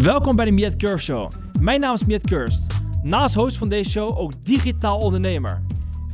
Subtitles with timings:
[0.00, 1.30] Welkom bij de Miet Curve Show.
[1.60, 2.66] Mijn naam is Miet Curst.
[3.02, 5.62] Naast host van deze show ook digitaal ondernemer.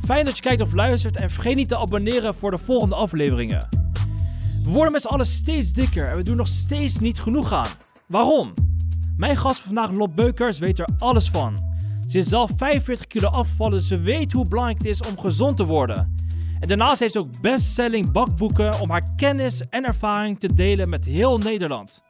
[0.05, 3.67] Fijn dat je kijkt of luistert en vergeet niet te abonneren voor de volgende afleveringen.
[4.63, 7.69] We worden met z'n allen steeds dikker en we doen nog steeds niet genoeg aan.
[8.05, 8.53] Waarom?
[9.17, 11.57] Mijn gast van vandaag, Lot Beukers, weet er alles van.
[12.07, 15.57] Ze is zelf 45 kilo afgevallen, dus ze weet hoe belangrijk het is om gezond
[15.57, 16.15] te worden.
[16.59, 21.05] En daarnaast heeft ze ook bestselling bakboeken om haar kennis en ervaring te delen met
[21.05, 22.03] heel Nederland.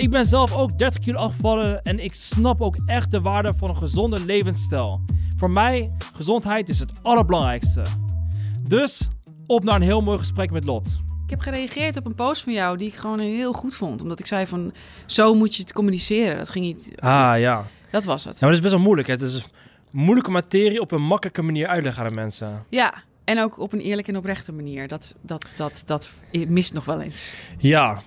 [0.00, 3.70] Ik ben zelf ook 30 kilo afgevallen en ik snap ook echt de waarde van
[3.70, 5.00] een gezonde levensstijl.
[5.36, 7.82] Voor mij, gezondheid is het allerbelangrijkste.
[8.62, 9.08] Dus,
[9.46, 10.98] op naar een heel mooi gesprek met Lot.
[11.24, 14.02] Ik heb gereageerd op een post van jou die ik gewoon heel goed vond.
[14.02, 14.72] Omdat ik zei van,
[15.06, 16.36] zo moet je het communiceren.
[16.36, 16.92] Dat ging niet...
[16.98, 17.64] Ah ja.
[17.90, 18.32] Dat was het.
[18.32, 19.08] Ja, maar dat is best wel moeilijk.
[19.08, 19.14] Hè?
[19.14, 19.48] Het is
[19.90, 22.64] moeilijke materie op een makkelijke manier uitleggen aan de mensen.
[22.68, 24.88] Ja, en ook op een eerlijke en oprechte manier.
[24.88, 26.10] Dat, dat, dat, dat
[26.48, 27.32] mist nog wel eens.
[27.58, 28.02] Ja.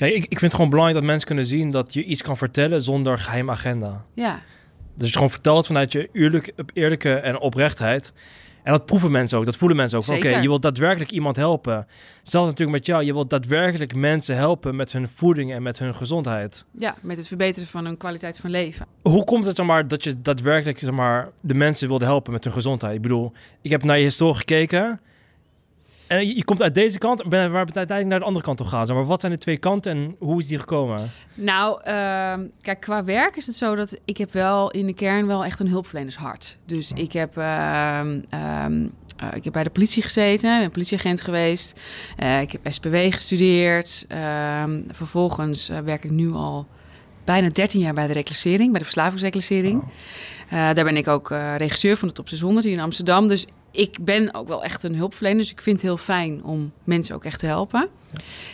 [0.00, 2.36] Kijk, ik, ik vind het gewoon belangrijk dat mensen kunnen zien dat je iets kan
[2.36, 4.04] vertellen zonder geheim agenda.
[4.14, 4.40] Ja,
[4.94, 8.12] Dus je gewoon vertelt vanuit je eerlijk, eerlijke en oprechtheid.
[8.62, 10.08] En dat proeven mensen ook, dat voelen mensen ook.
[10.08, 11.86] Oké, je wilt daadwerkelijk iemand helpen.
[12.22, 15.94] Zelfs natuurlijk met jou, je wilt daadwerkelijk mensen helpen met hun voeding en met hun
[15.94, 16.64] gezondheid.
[16.78, 18.86] ja, met het verbeteren van hun kwaliteit van leven.
[19.02, 22.44] Hoe komt het zeg maar, dat je daadwerkelijk zeg maar, de mensen wilde helpen met
[22.44, 22.94] hun gezondheid?
[22.94, 25.00] Ik bedoel, ik heb naar je historie gekeken.
[26.10, 28.60] En je, je komt uit deze kant, ben, waar het uiteindelijk naar de andere kant
[28.60, 28.66] op.
[28.86, 31.10] Zeg maar wat zijn de twee kanten en hoe is die gekomen?
[31.34, 35.26] Nou, ehm, kijk, qua werk is het zo dat ik heb wel in de kern
[35.26, 36.58] wel echt een hulpverlenershart.
[36.66, 38.00] Dus ik heb, eh,
[39.34, 41.80] ik heb bij de politie gezeten, ben politieagent geweest.
[42.16, 44.06] Eh, ik heb SPW gestudeerd.
[44.90, 46.66] Vervolgens eh, werk ik nu al
[47.24, 49.82] bijna 13 jaar bij de reclassering, bij de verslavingsreclassering.
[50.48, 53.28] Eh, daar ben ik ook regisseur van de Top 600 hier in Amsterdam.
[53.28, 55.38] Dus ik ben ook wel echt een hulpverlener.
[55.38, 57.88] Dus ik vind het heel fijn om mensen ook echt te helpen.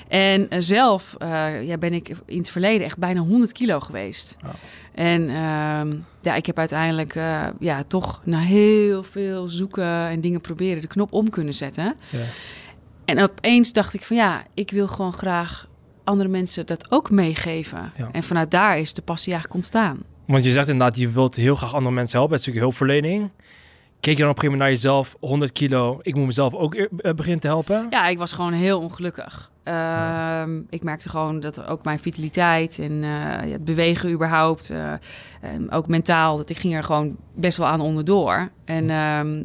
[0.09, 4.37] En eh, zelf eh, ja, ben ik in het verleden echt bijna 100 kilo geweest.
[4.95, 10.41] En ehm, ja, ik heb uiteindelijk eh, ja, toch na heel veel zoeken en dingen
[10.41, 11.97] proberen de knop om kunnen zetten.
[12.11, 12.25] Ja.
[13.05, 15.69] En opeens dacht ik van ja, ik wil gewoon graag
[16.05, 17.93] andere mensen dat ook meegeven.
[17.97, 18.09] Ja.
[18.13, 20.03] En vanuit daar is de passie eigenlijk ontstaan.
[20.27, 22.37] Want je zegt inderdaad, je wilt heel graag andere mensen helpen.
[22.37, 23.31] Het is natuurlijk hulpverlening.
[24.07, 26.75] Keek je dan op een gegeven moment naar jezelf, 100 kilo, ik moet mezelf ook
[26.75, 27.87] eer- eh, beginnen te helpen?
[27.91, 29.51] Ja, ik was gewoon heel ongelukkig.
[29.63, 34.93] Ehm, Ik merkte gewoon dat ook mijn vitaliteit en eh, het bewegen überhaupt, eh,
[35.41, 38.49] en ook mentaal, dat ik ging er gewoon best wel aan onderdoor.
[38.65, 39.45] En ehm,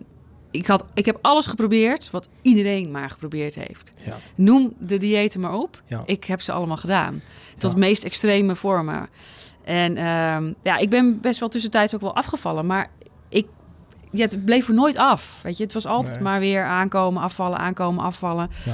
[0.52, 3.94] ik, had, ik heb alles geprobeerd wat iedereen maar geprobeerd heeft.
[4.06, 4.18] Ja.
[4.36, 5.82] Noem de diëten maar op.
[5.88, 6.04] Ja.
[6.06, 7.22] Ik heb ze allemaal gedaan.
[7.58, 7.78] Tot Ja.
[7.78, 9.10] meest extreme vormen.
[9.64, 12.90] En ehm, ja, ik ben best wel tussentijds ook wel afgevallen, maar
[14.12, 15.40] ja, het bleef er nooit af.
[15.44, 16.24] Weet je, het was altijd Nee.
[16.24, 18.50] maar weer aankomen, afvallen, aankomen, afvallen.
[18.66, 18.74] Ja.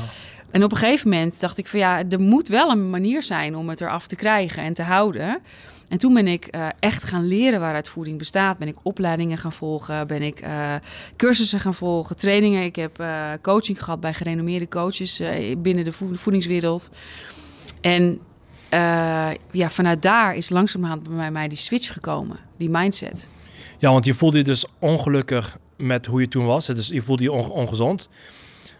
[0.51, 3.55] En op een gegeven moment dacht ik van ja, er moet wel een manier zijn
[3.55, 5.39] om het eraf te krijgen en te houden.
[5.87, 8.57] En toen ben ik eh, echt gaan leren waaruit voeding bestaat.
[8.57, 10.73] Ben ik opleidingen gaan volgen, ben ik eh,
[11.15, 12.63] cursussen gaan volgen, trainingen.
[12.63, 15.21] Ik heb eh, coaching gehad bij gerenommeerde coaches
[15.57, 16.89] binnen de voed- voedingswereld.
[17.81, 18.19] En
[19.51, 23.27] ja, vanuit daar is langzamerhand bij mij die switch gekomen, die mindset.
[23.77, 26.65] Ja, want je voelde je dus ongelukkig met hoe je toen was.
[26.65, 28.09] Dus je voelde je onge- ongezond.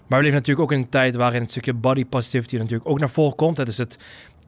[0.07, 2.99] Maar we leven natuurlijk ook in een tijd waarin het stukje body positivity natuurlijk ook
[2.99, 3.57] naar voren komt.
[3.57, 3.97] Het is het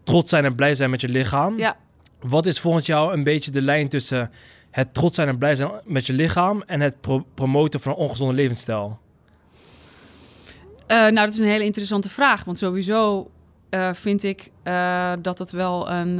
[0.04, 1.58] trots zijn en blij zijn met je lichaam.
[1.58, 1.78] Ja.
[2.20, 4.32] Wat is volgens jou een beetje de lijn tussen
[4.72, 7.98] het trots zijn en blij zijn met je lichaam en het pro- promoten van een
[7.98, 9.00] ongezonde levensstijl?
[10.88, 12.44] Eh, nou, dat is een hele interessante vraag.
[12.44, 13.32] Want sowieso
[13.70, 16.18] eh, vind ik eh, dat het wel een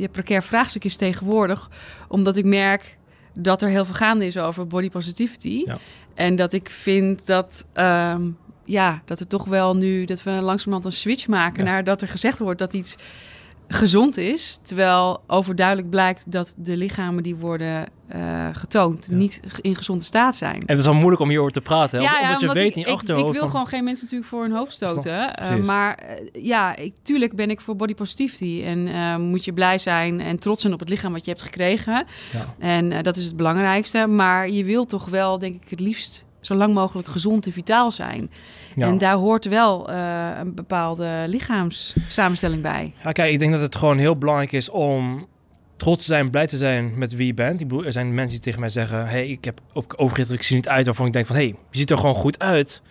[0.00, 1.70] ja, precair vraagstuk is tegenwoordig.
[2.08, 2.98] Omdat ik merk
[3.32, 5.62] dat er heel veel gaande is over body positivity.
[5.66, 5.78] Ja.
[6.14, 8.30] En dat ik vind dat, ehm,
[8.64, 10.04] ja, dat er toch wel nu...
[10.04, 11.70] dat we langzamerhand een switch maken Ja.
[11.70, 12.96] naar dat er gezegd wordt dat iets
[13.72, 14.58] gezond is.
[14.62, 19.06] Terwijl overduidelijk blijkt dat de lichamen die worden eh, getoond...
[19.10, 19.16] Ja.
[19.16, 20.54] niet in gezonde staat zijn.
[20.54, 21.98] En het is al moeilijk om hierover te praten.
[22.00, 22.04] hè?
[22.24, 24.42] omdat je weet ik, niet ik, achterhoofd ik wil van- gewoon geen mensen natuurlijk voor
[24.42, 25.34] hun hoofd stoten.
[25.34, 28.62] eh, maar eh, ja, ik, tuurlijk ben ik voor body positivity.
[28.64, 32.06] En moet je blij zijn en trots zijn op het lichaam wat je hebt gekregen.
[32.32, 32.44] Ja.
[32.58, 34.06] En dat is het belangrijkste.
[34.06, 37.90] Maar je wil toch wel, denk ik, het liefst zo lang mogelijk gezond en vitaal
[37.90, 38.30] zijn.
[38.74, 38.86] Ja.
[38.86, 42.94] En daar hoort wel eh, een bepaalde lichaamssamenstelling bij.
[43.04, 45.28] Ja, kijk, ik denk dat het gewoon heel belangrijk is om
[45.76, 47.60] trots te zijn, blij te zijn met wie je bent.
[47.60, 50.42] Ik bedoel, er zijn mensen die tegen mij zeggen: hey, ik heb ook overgewicht, ik
[50.42, 52.82] zie niet uit waarvan ik denk van, hey, je ziet er gewoon goed uit.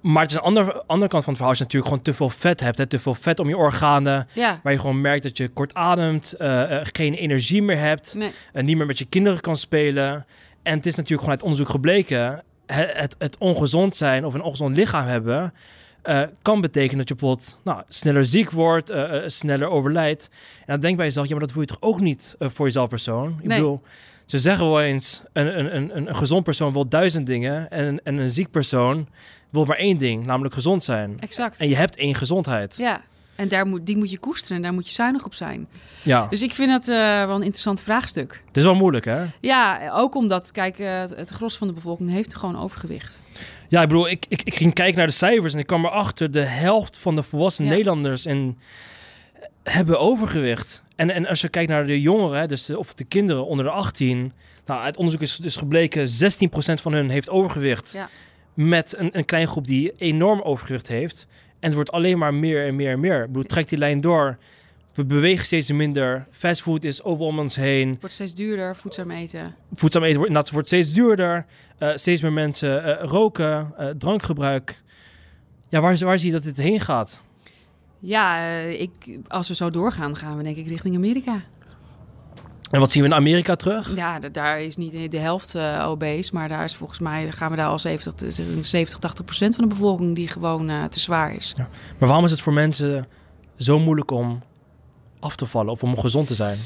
[0.00, 1.48] Maar het is een andere, andere kant van het verhaal.
[1.48, 4.28] Als je natuurlijk gewoon te veel vet hebt, hè, te veel vet om je organen,
[4.32, 8.14] Ja, waar je gewoon merkt dat je kort ademt, eh, eh, geen energie meer hebt,
[8.14, 8.30] nee.
[8.52, 10.26] en niet meer met je kinderen kan spelen.
[10.62, 14.42] En het is natuurlijk gewoon uit onderzoek gebleken, het, het, het ongezond zijn of een
[14.42, 15.54] ongezond lichaam hebben,
[16.02, 20.28] eh, kan betekenen dat je bijvoorbeeld nou, sneller ziek wordt, eh, eh, sneller overlijdt.
[20.58, 22.66] En dan denk je bij jezelf, ja, maar dat voel je toch ook niet voor
[22.66, 23.38] jezelf persoon?
[23.42, 23.80] Ik bedoel,
[24.24, 28.00] ze zeggen wel eens, een, een, een, een, gezond persoon wil duizend dingen en, een-
[28.04, 29.08] en een ziek persoon
[29.50, 31.16] wil maar één ding, namelijk gezond zijn.
[31.20, 31.60] Exact.
[31.60, 32.76] En je hebt één gezondheid.
[32.76, 33.00] Ja,
[33.36, 35.68] en daar moet, die moet je koesteren en daar moet je zuinig op zijn.
[36.02, 38.42] Ja, Dus ik vind dat eh, wel een interessant vraagstuk.
[38.46, 39.24] het is wel moeilijk, hè?
[39.40, 43.20] Ja, ook omdat, kijk, eh, het, het gros van de bevolking heeft gewoon overgewicht.
[43.68, 46.30] Ja, ik bedoel, ik, ik, ik ging kijken naar de cijfers en ik kwam erachter...
[46.30, 47.70] de helft van de volwassen Ja.
[47.70, 48.58] Nederlanders in,
[49.62, 50.82] hebben overgewicht.
[50.96, 53.70] En, en als je kijkt naar de jongeren, dus de, of de kinderen onder de
[53.70, 54.32] 18...
[54.66, 56.10] Nou, uit onderzoek is dus gebleken, 16%
[56.82, 57.92] van hun heeft overgewicht.
[57.92, 58.08] Ja.
[58.54, 61.26] Met een, een kleine groep die enorm overgewicht heeft.
[61.64, 63.20] En het wordt alleen maar meer en meer en meer.
[63.20, 64.38] Ik bedoel, trek die lijn door.
[64.92, 66.26] We bewegen steeds minder.
[66.30, 67.88] Fastfood is overal om ons heen.
[67.88, 69.54] Het wordt steeds duurder, voedzaam eten.
[69.72, 71.46] Voedzaam eten wordt, wordt steeds duurder.
[71.78, 74.82] Eh, steeds meer mensen eh, roken, eh, drankgebruik.
[75.68, 77.22] Ja, waar, waar zie je dat dit heen gaat?
[77.98, 78.90] Ja, ik,
[79.28, 81.42] als we zo doorgaan, gaan we denk ik richting Amerika.
[82.74, 83.96] En wat zien we in Amerika terug?
[83.96, 87.50] Ja, da- daar is niet de helft eh obese, maar daar is volgens mij, gaan
[87.50, 91.34] we daar al 70, 70 80 procent van de bevolking die gewoon eh, te zwaar
[91.34, 91.54] is.
[91.98, 93.06] Maar waarom is het voor mensen
[93.56, 94.42] zo moeilijk om
[95.20, 96.58] af te vallen of om gezond te zijn?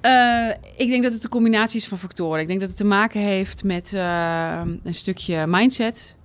[0.00, 2.40] Eh, ik denk dat het een combinatie is van factoren.
[2.40, 6.16] Ik denk dat het te maken heeft met een stukje mindset,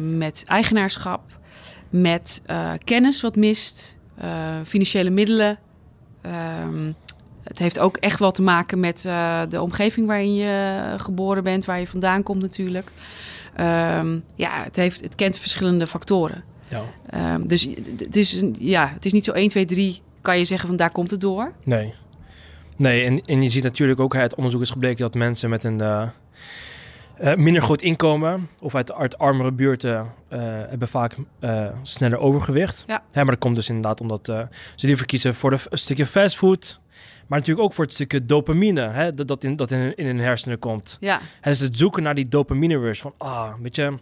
[0.00, 1.20] met eigenaarschap,
[1.90, 2.42] met
[2.84, 3.96] kennis wat mist,
[4.64, 5.58] financiële middelen.
[6.22, 6.92] Ehm,
[7.50, 11.64] het heeft ook echt wel te maken met eh, de omgeving waarin je geboren bent,
[11.64, 12.90] waar je vandaan komt natuurlijk.
[13.56, 16.44] Ehm, ja, het, heeft, het kent verschillende factoren.
[16.68, 16.82] Ja.
[17.10, 17.68] Ehm, dus
[17.98, 20.90] het- is, ja, het is niet zo 1, 2, 3 kan je zeggen van daar
[20.90, 21.52] komt het door.
[21.64, 21.94] Nee.
[22.76, 25.80] Nee, en, en je ziet natuurlijk ook, uit onderzoek is gebleken dat mensen met een
[25.80, 26.08] eh,
[27.18, 30.06] eh, minder groot inkomen of uit, uit armere buurten
[30.68, 31.16] hebben vaak
[31.82, 32.84] sneller overgewicht.
[32.86, 33.02] Ja.
[33.14, 34.26] Maar dat komt dus inderdaad omdat
[34.74, 36.79] ze liever kiezen voor een stukje fastfood.
[37.30, 40.18] Maar natuurlijk ook voor het stukje dopamine, hè, dat, dat, in, dat in, in hun
[40.18, 40.96] hersenen komt.
[41.00, 43.00] Ja, Het is het zoeken naar die dopamine rush.
[43.00, 43.92] Van, ah, weet je...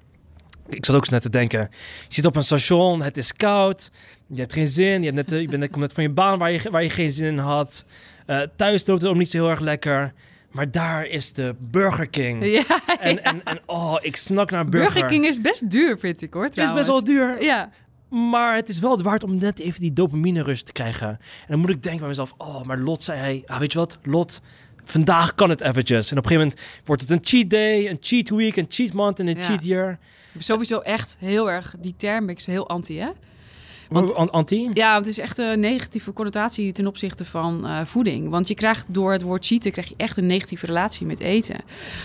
[0.69, 1.61] Ik zat ook eens net te denken.
[2.09, 3.91] Je zit op een station, het is koud.
[4.27, 4.99] Je hebt geen zin.
[4.99, 6.83] Je, hebt net, eh, je bent net, komt net van je baan waar je, waar
[6.83, 7.85] je geen zin in had.
[8.27, 10.13] Eh, thuis loopt het ook niet zo heel erg lekker.
[10.51, 12.45] Maar daar is de Burger King.
[12.45, 14.93] ja, En, en, en oh, ik snak naar burger.
[14.93, 16.45] Burger King is best duur, vind ik hoor.
[16.45, 17.43] Het is best wel duur.
[17.43, 17.71] Ja,
[18.09, 21.09] Maar het is wel het waard om net even die dopamine rust te krijgen.
[21.09, 21.19] En
[21.49, 23.99] dan moet ik denken bij mezelf, oh, maar Lot zei hij, ah, weet je wat,
[24.03, 24.41] Lot,
[24.85, 26.11] vandaag kan het eventjes.
[26.11, 28.93] En op een gegeven moment wordt het een cheat day, een cheat week, een cheat
[28.93, 29.43] month en een Ja.
[29.43, 29.99] cheat year.
[30.39, 33.09] sowieso echt heel erg, die term ik heel anti, hè?
[33.89, 34.71] Want- Anti?
[34.73, 38.29] Ja, het is echt een negatieve connotatie ten opzichte van eh, voeding.
[38.29, 41.57] Want je krijgt door het woord cheaten krijg je echt een negatieve relatie met eten.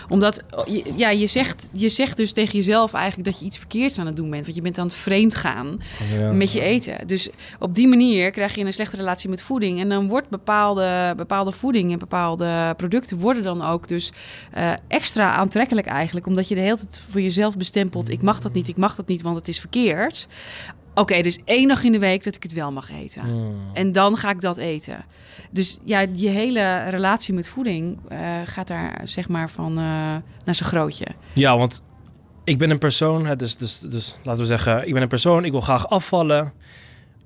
[0.09, 3.57] Omdat oh, je- ja, je, zegt, je zegt dus tegen jezelf eigenlijk dat je iets
[3.57, 4.43] verkeerds aan het doen bent.
[4.43, 5.79] Want je bent aan het vreemd gaan
[6.33, 7.07] met je eten.
[7.07, 9.79] Dus op die manier krijg je een slechte relatie met voeding.
[9.79, 14.11] En dan wordt bepaalde, bepaalde voeding en bepaalde producten worden dan ook dus
[14.51, 16.27] eh, extra aantrekkelijk eigenlijk.
[16.27, 18.09] Omdat je de hele tijd voor jezelf bestempelt.
[18.09, 20.27] Ik mag dat niet, ik mag dat niet, want het is verkeerd.
[20.95, 23.21] Oké, dus één dag in de week dat ik het wel mag eten.
[23.21, 23.69] Hmm.
[23.73, 24.97] En dan ga ik dat eten.
[25.51, 29.83] Dus ja, je hele relatie met voeding eh, gaat daar zeg maar van eh,
[30.45, 31.05] naar zijn grootje.
[31.33, 31.81] Ja, want
[32.43, 35.45] ik ben een persoon, hè, dus, dus, dus laten we zeggen, ik ben een persoon,
[35.45, 36.53] ik wil graag afvallen,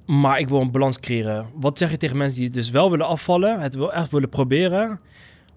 [0.06, 1.46] maar ik wil een balans creëren.
[1.56, 5.00] Wat zeg je tegen mensen die dus wel willen afvallen, het wel echt willen proberen,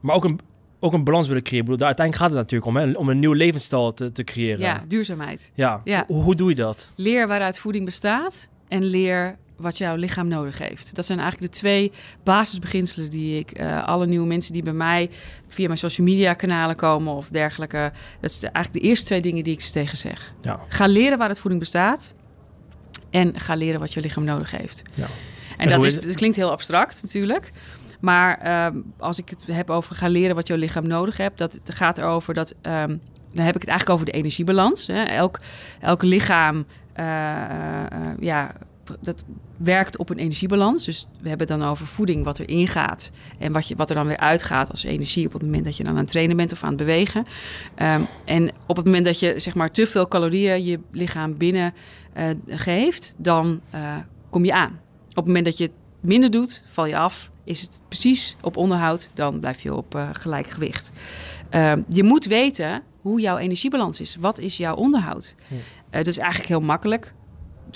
[0.00, 0.40] maar ook een,
[0.80, 1.60] ook een balans willen creëren?
[1.66, 4.24] Ik bedoel, daar uiteindelijk gaat het natuurlijk om, hè, om een nieuw levensstijl te, te
[4.24, 4.60] creëren.
[4.60, 5.50] Ja, duurzaamheid.
[5.54, 5.80] Ja.
[5.84, 6.04] Ja.
[6.06, 6.88] Hoe, hoe doe je dat?
[6.94, 10.94] Leer waaruit voeding bestaat en leer wat jouw lichaam nodig heeft.
[10.94, 11.92] Dat zijn eigenlijk de twee
[12.24, 15.10] basisbeginselen die ik eh, alle nieuwe mensen die bij mij
[15.48, 19.20] via mijn social media kanalen komen of dergelijke, dat is de- eigenlijk de eerste twee
[19.20, 20.32] dingen die ik ze tegen zeg.
[20.42, 20.60] Ja.
[20.68, 22.14] Ga leren waaruit voeding bestaat
[23.10, 24.82] en ga leren wat je lichaam nodig heeft.
[24.94, 25.04] Ja.
[25.04, 25.10] En
[25.56, 27.50] En dat, is- dat klinkt heel abstract natuurlijk.
[28.00, 31.60] Maar ehm, als ik het heb over ga leren wat jouw lichaam nodig hebt, dat
[31.64, 32.54] gaat erover dat.
[32.60, 32.96] ehm,
[33.32, 34.86] dan heb ik het eigenlijk over de energiebalans.
[34.86, 35.02] Hè.
[35.02, 35.38] Elk,
[35.80, 38.52] elk lichaam eh, eh, eh, ja,
[39.00, 39.24] dat
[39.56, 40.84] werkt op een energiebalans.
[40.84, 43.10] Dus we hebben het dan over voeding, wat erin gaat.
[43.38, 45.84] En wat, je, wat er dan weer uitgaat als energie op het moment dat je
[45.84, 47.26] dan aan het trainen bent of aan het bewegen.
[47.74, 51.74] Ehm, en op het moment dat je zeg maar te veel calorieën je lichaam binnen
[52.18, 53.60] uh, geeft, dan
[54.30, 54.80] kom je aan.
[55.08, 57.30] Op het moment dat je minder doet, val je af.
[57.50, 60.90] Is het precies op onderhoud, dan blijf je op uh, gelijk gewicht.
[61.48, 64.16] Ehm, je moet weten hoe jouw energiebalans is.
[64.16, 65.34] Wat is jouw onderhoud?
[65.48, 65.54] Hm.
[65.90, 67.14] dat is eigenlijk heel makkelijk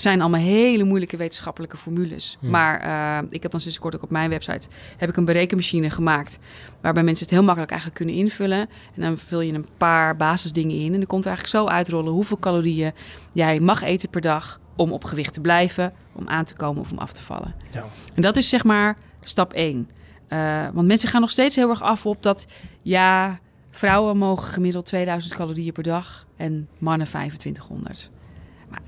[0.01, 2.37] zijn allemaal hele moeilijke wetenschappelijke formules.
[2.41, 2.85] Maar
[3.23, 4.67] uh, ik heb dan sinds kort ook op mijn website
[4.97, 6.39] heb ik een berekenmachine gemaakt.
[6.81, 8.69] Waarbij mensen het heel makkelijk eigenlijk kunnen invullen.
[8.95, 10.93] En dan vul je een paar basisdingen in.
[10.93, 12.91] En dan komt er eigenlijk zo uitrollen hoeveel calorieën
[13.33, 14.59] jij mag eten per dag.
[14.77, 17.55] Om op gewicht te blijven, om aan te komen of om af te vallen.
[17.71, 17.85] Ja.
[18.13, 19.89] En dat is zeg maar stap 1.
[20.29, 22.45] Uh, eh, want mensen gaan nog steeds heel erg af op dat
[22.81, 23.39] ja,
[23.69, 28.09] vrouwen mogen gemiddeld 2000 calorieën per dag en mannen 2500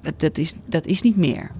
[0.01, 1.51] dat, dat, is, dat is niet meer.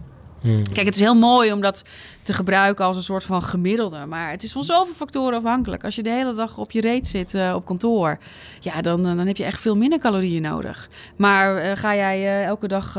[0.41, 0.63] Hmm.
[0.63, 1.84] Kijk, het is heel mooi om dat
[2.22, 4.06] te gebruiken als een soort van gemiddelde.
[4.06, 5.84] Maar het is van zoveel factoren afhankelijk.
[5.84, 8.17] Als je de hele dag op je reet zit uh, op kantoor,
[8.60, 10.89] ja, dan, uh, dan heb je echt veel minder calorieën nodig.
[11.15, 12.94] Maar uh, ga jij elke dag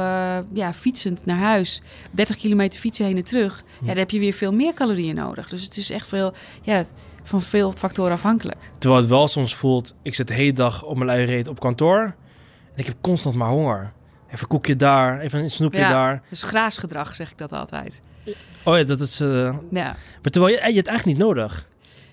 [0.53, 4.33] ja, fietsend naar huis, 30 kilometer fietsen heen en terug, ja, dan heb je weer
[4.33, 5.49] veel meer calorieën nodig.
[5.49, 6.85] Dus het is echt veel, ja,
[7.23, 8.71] van veel factoren afhankelijk.
[8.79, 11.61] Terwijl het wel soms voelt, ik zit de hele dag op mijn lui reet op
[11.61, 12.15] kantoor
[12.75, 13.93] en ik heb constant maar honger.
[14.29, 16.23] Even een koekje daar, even een snoepje ja, daar.
[16.29, 18.01] Dus graasgedrag zeg ik dat altijd.
[18.63, 19.21] Oh ja, dat is...
[19.21, 19.55] Uh...
[19.71, 19.97] Ja.
[20.23, 21.68] Maar terwijl je, je het eigenlijk niet nodig.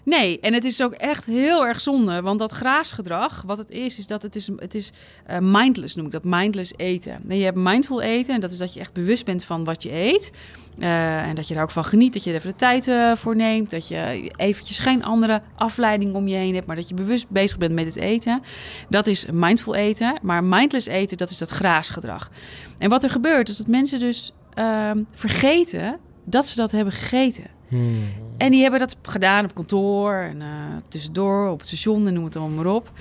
[0.06, 2.22] Nee, en het is ook echt heel erg zonde.
[2.22, 4.92] Want dat graasgedrag, wat het is, is dat het is, het is
[5.32, 6.24] uh, mindless, noem ik dat.
[6.24, 7.22] Mindless eten.
[7.28, 9.84] En je hebt mindful eten en dat is dat je echt bewust bent van wat
[9.84, 10.32] je eet.
[10.78, 13.16] Uh, en dat je daar ook van geniet, dat je er even de tijd uh,
[13.16, 13.72] voor neemt.
[13.72, 17.58] Dat je eventjes geen andere afleiding om je heen hebt, maar dat je bewust bezig
[17.58, 18.42] bent met het eten.
[18.90, 20.20] Dat is mindful eten.
[20.22, 22.32] Maar mindless eten, dat is dat graasgedrag.
[22.78, 27.55] En wat er gebeurt, is dat mensen dus ehm, vergeten dat ze dat hebben gegeten.
[27.68, 28.04] Hmm.
[28.38, 30.48] En die hebben dat gedaan op kantoor en uh,
[30.88, 32.92] tussendoor, op het station en noem het allemaal maar op.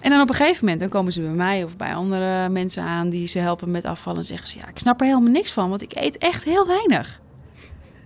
[0.00, 2.82] En dan op een gegeven moment dan komen ze bij mij of bij andere mensen
[2.82, 4.18] aan die ze helpen met afvallen.
[4.18, 6.66] En zeggen ze: Ja, ik snap er helemaal niks van, want ik eet echt heel
[6.66, 7.20] weinig.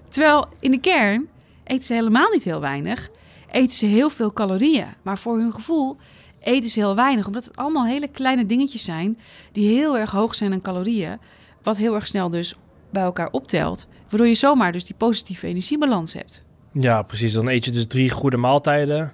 [0.09, 1.29] Terwijl in de kern
[1.65, 3.09] eten ze helemaal niet heel weinig.
[3.51, 4.87] Eten ze heel veel calorieën.
[5.03, 5.97] Maar voor hun gevoel
[6.41, 7.27] eten ze heel weinig.
[7.27, 9.19] Omdat het allemaal hele kleine dingetjes zijn
[9.53, 11.19] die heel erg hoog zijn aan calorieën.
[11.63, 12.55] Wat heel erg snel dus
[12.91, 13.87] bij elkaar optelt.
[14.09, 16.45] Waardoor je zomaar dus die positieve energiebalans hebt.
[16.73, 17.33] Ja, precies.
[17.33, 19.13] Dan eet je dus drie goede maaltijden.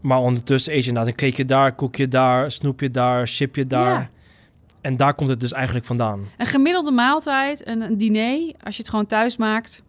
[0.00, 4.10] Maar ondertussen eet je inderdaad een cakeje daar, koekje daar, snoepje daar, chipje daar.
[4.80, 6.28] En daar komt het dus eigenlijk vandaan.
[6.36, 9.82] Een gemiddelde maaltijd, een, een diner, als je het gewoon thuis maakt,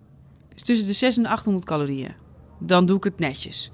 [0.56, 2.14] is tussen de 600 en 800 calorieën.
[2.60, 3.72] Dan doe ik het netjes.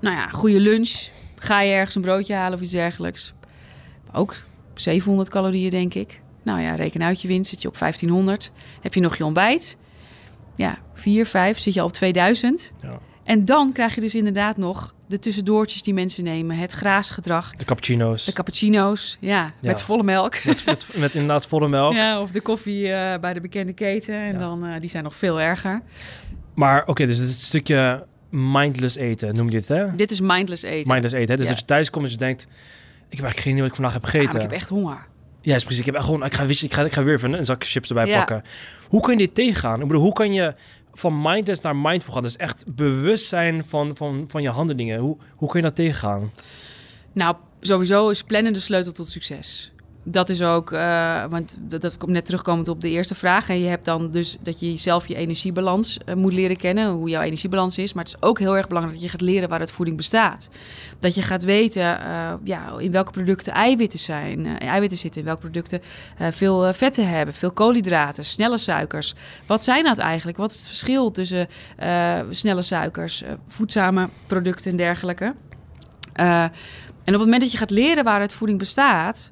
[0.00, 1.08] Nou ja, goede lunch.
[1.36, 3.34] Ga je ergens een broodje halen of iets dergelijks.
[4.12, 4.34] Ook
[4.74, 6.22] 700 calorieën, denk ik.
[6.42, 8.50] Nou ja, reken uit je winst, zit je op 1500.
[8.80, 9.76] Heb je nog je ontbijt?
[10.56, 12.72] Ja, 4, 5, zit je al op 2000.
[12.82, 12.98] Ja.
[13.24, 16.56] En dan krijg je dus inderdaad nog de tussendoortjes die mensen nemen.
[16.56, 17.50] Het graasgedrag.
[17.56, 18.24] De cappuccino's.
[18.24, 19.50] De cappuccino's, ja.
[19.60, 20.44] Met volle melk.
[20.44, 21.92] Met, met, met, inderdaad volle melk.
[21.92, 24.14] Ja, of de koffie uh, bij de bekende keten.
[24.14, 25.82] En dan, uh, die zijn nog veel erger.
[26.54, 29.94] Maar oké, okay, dus het stukje mindless eten, noem je het, hè?
[29.94, 30.90] Dit is mindless eten.
[30.90, 31.36] Mindless eten, hè?
[31.36, 32.42] Dus dat je thuis komt en je denkt...
[33.08, 34.38] Ik heb eigenlijk geen idee wat ik vandaag heb gegeten.
[34.38, 35.06] Ja, ik heb echt honger.
[35.46, 35.78] Ja, precies.
[35.78, 36.24] Ik heb echt gewoon...
[36.24, 38.42] Ik ga, ik ga, ik ga weer even een zak chips erbij pakken.
[38.88, 39.80] Hoe kun je dit tegengaan?
[39.80, 40.54] Ik bedoel, hoe kan je
[40.92, 42.22] van mindless naar mindful gaan.
[42.22, 44.98] Dus echt bewust zijn van, van, van je handelingen.
[44.98, 46.32] Hoe, hoe kun je dat tegengaan?
[47.12, 49.72] Nou, sowieso is plannen de sleutel tot succes
[50.08, 53.48] dat is ook, uh, want dat, dat komt net terugkomend op de eerste vraag.
[53.48, 57.08] En je hebt dan dus dat je zelf je energiebalans uh, moet leren kennen, hoe
[57.08, 57.92] jouw energiebalans is.
[57.92, 60.48] Maar het is ook heel erg belangrijk dat je gaat leren waar het voeding bestaat.
[60.98, 65.40] Dat je gaat weten uh, ja, in welke producten eiwitten zijn, eiwitten zitten, in welke
[65.40, 65.80] producten
[66.18, 69.14] veel vetten hebben, veel koolhydraten, snelle suikers.
[69.46, 70.38] Wat zijn dat eigenlijk?
[70.38, 71.48] Wat is het verschil tussen
[72.30, 75.34] snelle suikers, voedzame producten en dergelijke?
[76.12, 79.30] en op het moment dat je gaat leren waar het voeding bestaat,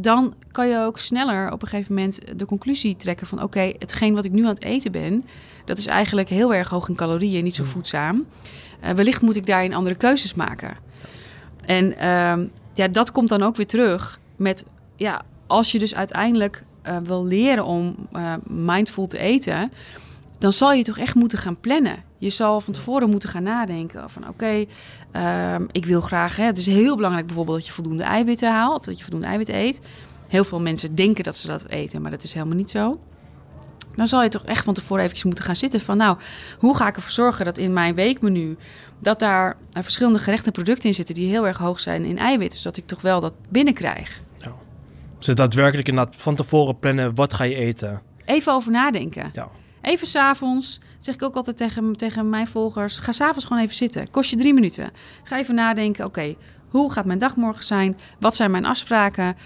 [0.00, 4.14] dan kan je ook sneller op een gegeven moment de conclusie trekken van oké, hetgeen
[4.14, 5.24] wat ik nu aan het eten ben,
[5.64, 7.68] dat is eigenlijk heel erg hoog in calorieën, niet zo mm.
[7.68, 8.26] voedzaam.
[8.84, 10.76] Uh, wellicht moet ik daarin andere keuzes maken.
[11.64, 14.64] En uh, ja, dat komt dan ook weer terug met
[14.96, 19.72] ja, als je dus uiteindelijk uh, wil leren om uh, mindful te eten,
[20.38, 22.02] dan zal je toch echt moeten gaan plannen.
[22.20, 24.64] Je zal van tevoren moeten gaan nadenken van oké,
[25.12, 26.36] ehm, ik wil graag.
[26.36, 29.48] Hè, het is heel belangrijk bijvoorbeeld dat je voldoende eiwitten haalt, dat je voldoende eiwit
[29.48, 29.80] eet.
[30.28, 33.00] Heel veel mensen denken dat ze dat eten, maar dat is helemaal niet zo.
[33.94, 36.18] Dan zal je toch echt van tevoren eventjes moeten gaan zitten van nou,
[36.58, 38.56] hoe ga ik ervoor zorgen dat in mijn weekmenu
[38.98, 42.18] dat daar uh, verschillende gerechten en producten in zitten die heel erg hoog zijn in
[42.18, 44.20] eiwitten, zodat ik toch wel dat binnenkrijg.
[44.36, 44.52] Ja.
[45.18, 48.02] Dus daadwerkelijk inderdaad van tevoren plannen wat ga je eten.
[48.24, 49.30] Even over nadenken.
[49.32, 49.48] Ja.
[49.82, 52.98] Even s'avonds, zeg ik ook altijd tegen, tegen mijn volgers...
[52.98, 54.10] ga s'avonds gewoon even zitten.
[54.10, 54.90] Kost je drie minuten.
[55.22, 56.34] Ga even nadenken, oké,
[56.68, 57.98] hoe gaat mijn dag morgen zijn?
[58.18, 59.36] Wat zijn mijn afspraken?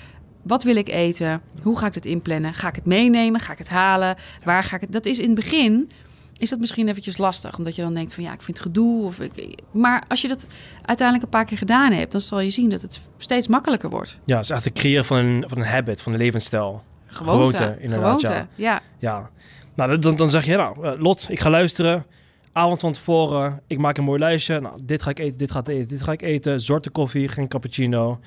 [0.42, 1.42] Wat wil ik eten?
[1.62, 2.54] Hoe ga ik dit inplannen?
[2.54, 3.40] Ga ik het meenemen?
[3.40, 4.16] Ga ik het halen?
[4.44, 4.92] Waar ga ik het...
[4.92, 5.90] Dat is in het begin
[6.38, 7.58] is dat misschien eventjes lastig.
[7.58, 9.04] Omdat je dan denkt van ja, ik vind het gedoe.
[9.04, 10.46] Of ik, maar als je dat
[10.82, 14.18] uiteindelijk een paar keer gedaan hebt, dan zal je zien dat het steeds makkelijker wordt.
[14.24, 16.82] Ja, het is echt het creëren van een, van een habit, van een levensstijl.
[17.06, 18.80] Gewoonte, Gewoonte, inderdaad, gewoonte, ja.
[18.98, 19.30] Ja.
[19.74, 22.06] Nou, dan, dan zeg je, nou, eh, Lot, ik ga luisteren.
[22.52, 24.60] Avond van tevoren, ik maak een mooi lijstje.
[24.60, 26.60] Nou, dit ga ik eten, dit ga ik eten, dit ga ik eten.
[26.60, 28.20] Zorte koffie, geen cappuccino.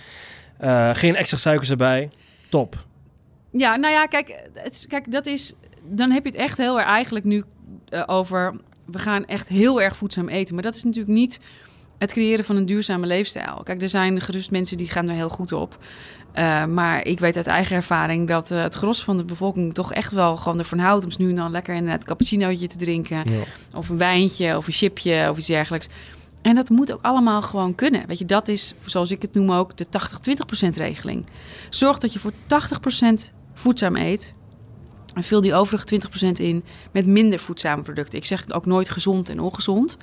[0.57, 2.09] Eh, geen extra suikers erbij.
[2.49, 2.85] Top.
[3.51, 5.53] Ja, nou ja, kijk, het, kijk, dat is.
[5.83, 7.43] Dan heb je het echt heel erg eigenlijk nu
[7.89, 8.55] eh, over.
[8.85, 10.53] We gaan echt heel erg voedzaam eten.
[10.53, 11.39] Maar dat is natuurlijk niet
[11.97, 13.61] het creëren van een duurzame leefstijl.
[13.63, 15.77] Kijk, er zijn gerust mensen die gaan er heel goed op.
[16.31, 19.93] Eh, maar ik weet uit eigen ervaring dat eh, het gros van de bevolking toch
[19.93, 23.31] echt wel gewoon ervan houdt om nu en dan lekker een cappuccinootje te drinken.
[23.31, 23.43] Ja.
[23.73, 25.87] Of een wijntje of een chipje of iets dergelijks.
[26.41, 28.07] En dat moet ook allemaal gewoon kunnen.
[28.07, 29.85] Weet je, dat is, zoals ik het noem ook, de
[30.65, 31.25] 80-20% regeling.
[31.69, 32.35] Zorg dat je voor 80%
[33.53, 34.33] voedzaam eet.
[35.13, 38.19] En vul die overige 20% in met minder voedzame producten.
[38.19, 39.97] Ik zeg ook nooit gezond en ongezond.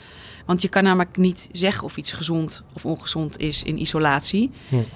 [0.46, 4.50] Want je kan namelijk niet zeggen of iets gezond of ongezond is in isolatie.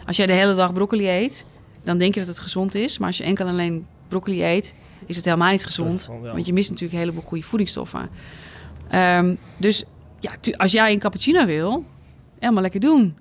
[0.06, 1.44] Als jij de hele dag broccoli eet,
[1.82, 2.98] dan denk je dat het gezond is.
[2.98, 4.74] Maar als je enkel en alleen broccoli eet,
[5.06, 6.08] is het helemaal niet gezond.
[6.22, 8.08] Want je mist natuurlijk een heleboel goede voedingsstoffen.
[8.88, 9.84] Ehm, dus
[10.20, 11.84] ja, als jij een cappuccino wil,
[12.38, 13.16] helemaal lekker doen.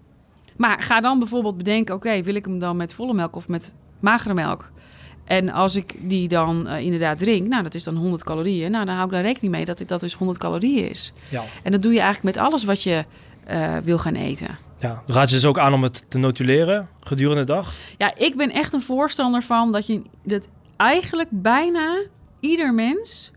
[0.58, 3.74] Maar ga dan bijvoorbeeld bedenken, oké, wil ik hem dan met volle melk of met
[4.00, 4.72] magere melk?
[5.28, 8.72] En als ik die dan eh, inderdaad drink, nou, dat is dan 100 calorieën.
[8.72, 11.14] Nou, dan hou ik daar rekening mee dat dit- dat dus 100 calorieën is.
[11.30, 11.44] Ja.
[11.64, 13.06] En dat doe je eigenlijk met alles wat je
[13.46, 14.58] eh, wil gaan eten.
[14.80, 15.04] ja.
[15.06, 17.74] Dan raad je dus ook aan om het te notuleren gedurende de dag.
[17.98, 21.98] Ja, ik ben echt een voorstander van dat je dat eigenlijk bijna
[22.40, 23.32] ieder mens,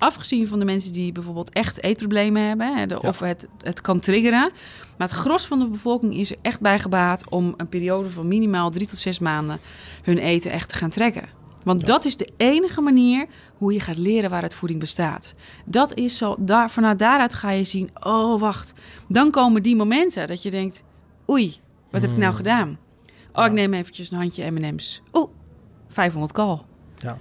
[0.00, 3.08] afgezien van de mensen die bijvoorbeeld echt eetproblemen hebben, hè, de- Ja.
[3.08, 4.50] of het, het kan triggeren,
[4.98, 8.28] maar het gros van de bevolking is er echt bij gebaat om een periode van
[8.28, 9.58] minimaal drie tot zes maanden
[10.02, 11.28] hun eten echt te gaan trekken.
[11.64, 11.86] Want Ja.
[11.86, 13.26] dat is de enige manier
[13.56, 15.34] hoe je gaat leren waaruit voeding bestaat.
[15.64, 18.72] Dat is zo, daar, vanuit daaruit ga je zien, oh wacht,
[19.08, 20.82] dan komen die momenten dat je denkt,
[21.30, 21.56] oei,
[21.90, 22.36] wat heb ik nou Hmm.
[22.36, 22.78] gedaan?
[23.32, 23.44] Oh, Ja.
[23.46, 25.02] ik neem eventjes een handje M&M's.
[25.12, 25.28] Oeh,
[25.88, 26.64] 500 kal.
[26.98, 27.18] Ja.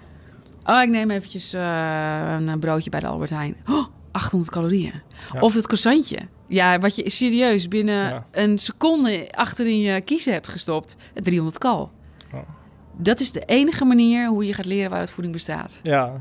[0.70, 3.56] Oh, ik neem eventjes eh, een broodje bij de Albert Heijn.
[3.70, 5.02] Oh, 800 calorieën.
[5.34, 5.40] Ja.
[5.40, 6.18] Of het croissantje.
[6.48, 8.26] Ja, wat je serieus binnen Ja.
[8.32, 10.96] een seconde achterin je kiezen hebt gestopt.
[11.14, 11.92] 300 kal.
[12.98, 15.80] Dat is de enige manier hoe je gaat leren waaruit voeding bestaat.
[15.84, 16.12] Ja.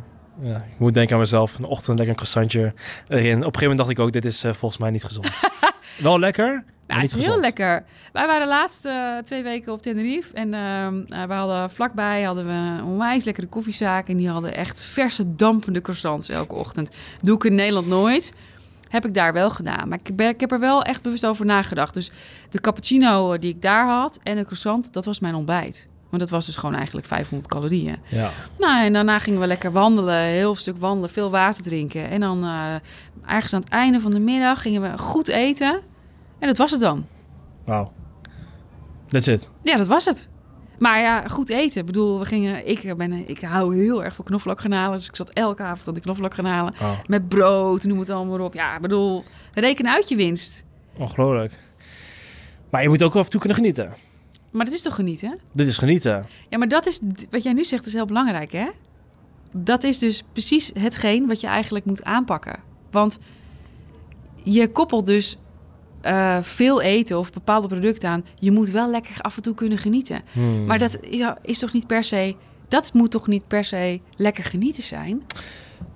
[0.40, 0.56] ja.
[0.56, 1.58] Ik moet denken aan mezelf.
[1.58, 2.60] Een ochtend lekker een croissantje
[3.08, 3.36] erin.
[3.36, 5.30] Op een gegeven moment dacht ik ook, dit is eh, volgens mij niet gezond.
[5.98, 7.84] Wel lekker, Nou, het is heel lekker.
[8.12, 10.34] Wij waren de laatste eh, twee weken op Tenerife.
[10.34, 14.08] En ehm, eh, we hadden vlakbij hadden we een onwijs lekkere koffiezaak.
[14.08, 16.90] En die hadden echt verse, dampende croissants elke ochtend.
[17.22, 18.32] Doe ik in Nederland nooit.
[18.88, 19.88] Heb ik daar wel gedaan.
[19.88, 21.94] Maar ik, ben, ik heb er wel echt bewust over nagedacht.
[21.94, 22.10] Dus
[22.50, 25.88] de cappuccino eh, die ik daar had en de croissant, dat was mijn ontbijt.
[26.08, 27.96] Want dat was dus gewoon eigenlijk 500 calorieën.
[28.06, 28.30] Ja.
[28.58, 32.10] Nou, en daarna gingen we lekker wandelen, heel stuk wandelen, veel water drinken.
[32.10, 32.44] En dan
[33.26, 35.80] ergens aan het einde van de middag gingen we goed eten.
[36.38, 37.06] En dat was het dan.
[37.64, 37.92] Wauw.
[39.06, 39.50] That's it.
[39.62, 40.28] Ja, dat was het.
[40.78, 41.80] Maar ja, goed eten.
[41.80, 42.68] Ik bedoel, we gingen.
[42.68, 44.96] Ik, ben, ik hou heel erg van knoflookgranalen.
[44.98, 46.74] Dus ik zat elke avond aan de knoflookgranalen.
[46.80, 48.54] Oh, Met brood, noem het allemaal op.
[48.54, 49.24] Ja, ik bedoel,
[49.54, 50.64] reken uit je winst.
[50.96, 51.58] ongelooflijk.
[52.70, 53.92] Maar je moet ook af en toe kunnen genieten.
[54.50, 55.38] Maar dat is toch genieten?
[55.52, 56.26] Dit is genieten.
[56.48, 58.68] Ja, maar dat is wat jij nu zegt, is heel belangrijk, hè?
[59.52, 62.60] Dat is dus precies hetgeen wat je eigenlijk moet aanpakken.
[62.90, 63.18] Want
[64.42, 65.38] je koppelt dus
[66.00, 68.24] eh, veel eten of bepaalde producten aan.
[68.38, 70.22] Je moet wel lekker af en toe kunnen genieten.
[70.32, 70.64] Hmm.
[70.64, 72.36] Maar dat ja, is toch niet per se.
[72.68, 75.22] Dat moet toch niet per se lekker genieten zijn?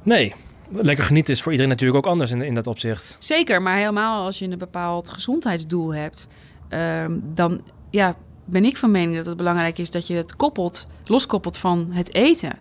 [0.03, 0.35] Nee,
[0.71, 3.17] lekker genieten is voor iedereen natuurlijk ook anders in, in dat opzicht.
[3.19, 6.29] Zeker, maar helemaal als je een bepaald gezondheidsdoel hebt,
[6.69, 10.87] ehm, dan ja, ben ik van mening dat het belangrijk is dat je het koppelt,
[11.05, 12.59] loskoppelt van het eten.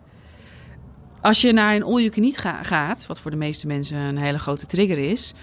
[1.22, 3.98] Als je naar een all you can eat ga- gaat, wat voor de meeste mensen
[3.98, 5.34] een hele grote trigger is,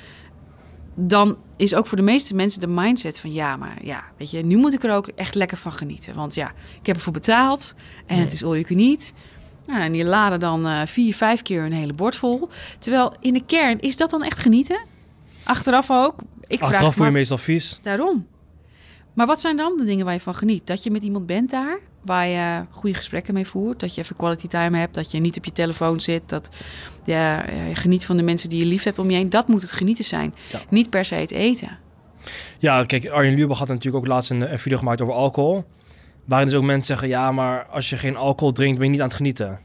[1.01, 4.45] dan is ook voor de meeste mensen de mindset van ja, maar ja, weet je,
[4.45, 6.15] nu moet ik er ook echt lekker van genieten.
[6.15, 7.75] Want ja, ik heb ervoor betaald
[8.07, 9.13] en het is all you can eat.
[9.67, 12.49] Nou, en die laden dan eh, vier, vijf keer een hele bord vol.
[12.79, 14.81] Terwijl in de kern, is dat dan echt genieten?
[15.45, 16.15] Achteraf ook.
[16.47, 17.79] Ik vraag Achteraf voel je me meestal vies.
[17.83, 18.27] daarom.
[19.15, 20.67] Maar wat zijn dan de dingen waar je van geniet?
[20.67, 23.81] Dat je met iemand bent daar, waar je goede gesprekken mee voert.
[23.81, 26.29] Dat je even quality time hebt, dat je niet op je telefoon zit.
[26.29, 26.49] Dat
[27.05, 29.31] ja, je geniet van de mensen die je lief hebt om je heen.
[29.31, 30.35] Dat moet het genieten zijn.
[30.53, 30.61] Ja.
[30.69, 31.79] Niet per se het eten.
[32.59, 35.65] Ja, kijk, Arjen Lubach had natuurlijk ook laatst een, een video gemaakt over alcohol.
[36.25, 39.01] Waarin dus ook mensen zeggen, ja, maar als je geen alcohol drinkt, ben je niet
[39.01, 39.61] aan het genieten.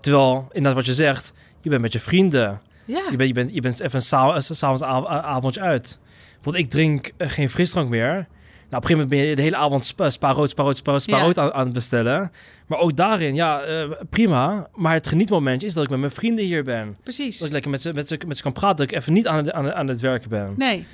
[0.00, 2.60] Terwijl, inderdaad wat je zegt, Je bent met je vrienden.
[2.84, 3.02] Ja.
[3.10, 5.98] Je bent, je bent, je bent even s'avonds avonds av- avondje uit.
[6.42, 8.26] Want ik drink eh, geen frisdrank meer.
[8.74, 10.76] Nou, op een gegeven moment ben je de hele avond spa, spa rood, spa rood,
[10.76, 11.22] spa, spa Ja.
[11.22, 12.32] rood aan, aan het bestellen.
[12.66, 14.68] Maar ook daarin, ja, eh, prima.
[14.74, 16.96] Maar het genietmomentje is dat ik met mijn vrienden hier ben.
[17.02, 17.38] Precies.
[17.38, 18.76] Dat ik lekker met ze, met ze, met ze kan praten.
[18.76, 20.46] Dat ik even niet aan het, aan het, aan het werken ben.
[20.46, 20.86] Oké, Nee.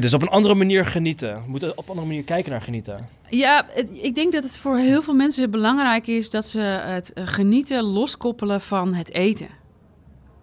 [0.00, 1.34] dus op een andere manier genieten.
[1.34, 3.08] We moeten op een andere manier kijken naar genieten.
[3.28, 3.66] Ja,
[4.02, 7.82] ik denk dat het voor heel veel mensen belangrijk is dat ze het eh, genieten
[7.84, 9.48] loskoppelen van het eten.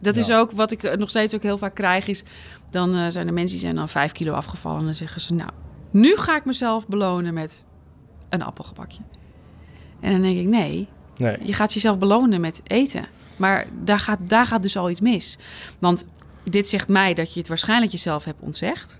[0.01, 2.07] Dat is ook wat ik eh, nog steeds ook heel vaak krijg.
[2.07, 2.23] Is
[2.69, 4.79] dan eh, zijn er mensen die zijn dan vijf kilo afgevallen.
[4.79, 5.49] En dan zeggen ze, nou,
[5.91, 7.63] nu ga ik mezelf belonen met
[8.29, 9.01] een appelgebakje.
[9.99, 11.37] En dan denk ik, nee, Nee.
[11.43, 13.05] je gaat jezelf belonen met eten.
[13.35, 15.37] Maar daar gaat, daar gaat dus al iets mis.
[15.79, 16.05] Want
[16.43, 18.97] dit zegt mij dat je het waarschijnlijk jezelf hebt ontzegd.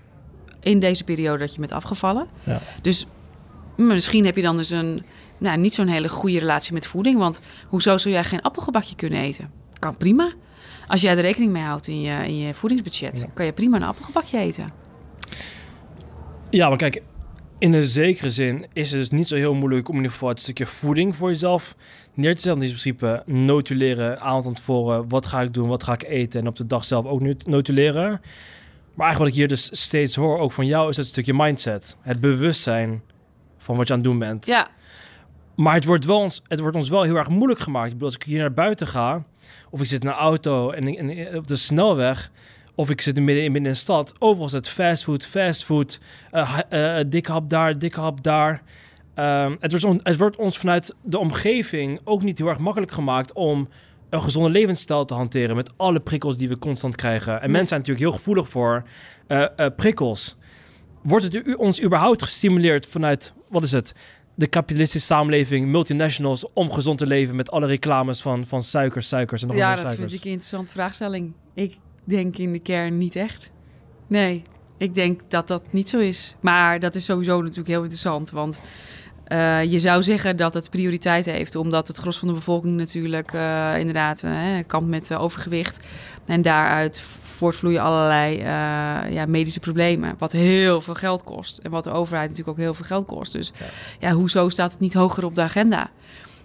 [0.60, 2.26] In deze periode dat je bent afgevallen.
[2.44, 2.60] Ja.
[2.82, 3.06] Dus
[3.76, 5.02] misschien heb je dan dus een
[5.38, 7.18] nou, niet zo'n hele goede relatie met voeding.
[7.18, 9.50] Want hoezo zou jij geen appelgebakje kunnen eten?
[9.78, 10.32] Kan prima.
[10.90, 13.26] Als jij er rekening mee houdt in je, in je voedingsbudget, Ja.
[13.34, 14.64] kan je prima een appelgebakje eten.
[16.50, 17.02] Ja, maar kijk,
[17.58, 20.28] in een zekere zin is het dus niet zo heel moeilijk om in ieder geval
[20.28, 21.76] het stukje voeding voor jezelf
[22.14, 22.62] neer te zetten.
[22.62, 26.46] In principe notuleren, avond van tevoren, wat ga ik doen, wat ga ik eten en
[26.46, 28.20] op de dag zelf ook nu notuleren.
[28.94, 31.96] Maar eigenlijk wat ik hier dus steeds hoor, ook van jou, is het stukje mindset.
[32.00, 33.02] Het bewustzijn
[33.58, 34.46] van wat je aan het doen bent.
[34.46, 34.68] Ja,
[35.56, 37.86] Maar het wordt, wel ons, het wordt ons wel heel erg moeilijk gemaakt.
[37.86, 39.24] Ik bedoel, als ik hier naar buiten ga,
[39.70, 42.30] of ik zit in een auto en, en op de snelweg,
[42.74, 46.00] of ik zit in midden in midden in de stad, overal is het fastfood, fastfood,
[46.30, 46.58] eh
[46.98, 48.62] eh, dikke hap daar, dikke hap daar.
[49.14, 52.92] Ehm, het, wordt on- het wordt ons vanuit de omgeving ook niet heel erg makkelijk
[52.92, 53.68] gemaakt om
[54.10, 57.32] een gezonde levensstijl te hanteren met alle prikkels die we constant krijgen.
[57.34, 57.48] En Nee.
[57.48, 58.82] mensen zijn natuurlijk heel gevoelig voor
[59.26, 59.44] eh,
[59.76, 60.36] prikkels.
[61.02, 63.94] Wordt het u, ons überhaupt gestimuleerd vanuit, wat is het,
[64.40, 69.42] de kapitalistische samenleving, multinationals, om gezond te leven met alle reclames van, van suikers, suikers
[69.42, 70.08] en nog ja meer dat suikers?
[70.08, 71.32] vind ik een interessante vraagstelling.
[71.54, 73.50] Ik denk in de kern niet echt.
[74.06, 74.42] Nee,
[74.78, 76.36] ik denk dat dat niet zo is.
[76.40, 78.30] Maar dat is sowieso natuurlijk heel interessant.
[78.30, 78.60] Want
[79.24, 83.32] eh, je zou zeggen dat het prioriteit heeft, omdat het gros van de bevolking natuurlijk
[83.32, 84.32] eh, inderdaad eh,
[84.66, 85.78] kampt met overgewicht.
[86.26, 87.02] En daaruit
[87.40, 91.58] voortvloeien allerlei eh, ja, medische problemen, wat heel veel geld kost.
[91.58, 93.32] En wat de overheid natuurlijk ook heel veel geld kost.
[93.32, 93.66] Dus Ja.
[94.08, 95.90] ja, hoezo staat het niet hoger op de agenda?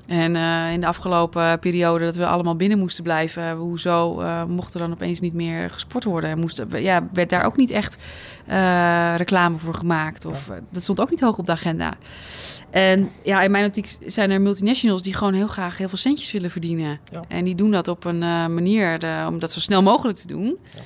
[0.07, 4.73] En eh, in de afgelopen periode dat we allemaal binnen moesten blijven, hoezo eh, mocht
[4.73, 6.29] er dan opeens niet meer gesport worden?
[6.29, 7.97] En Moest, ja, werd daar ook niet echt
[9.15, 10.25] reclame voor gemaakt?
[10.25, 11.93] Of, dat stond ook niet hoog op de agenda.
[12.75, 16.31] En ja, in mijn optiek zijn er multinationals die gewoon heel graag heel veel centjes
[16.31, 16.99] willen verdienen.
[17.11, 17.23] Ja.
[17.27, 20.57] En die doen dat op een eh, manier om dat zo snel mogelijk te doen.
[20.73, 20.81] Ja.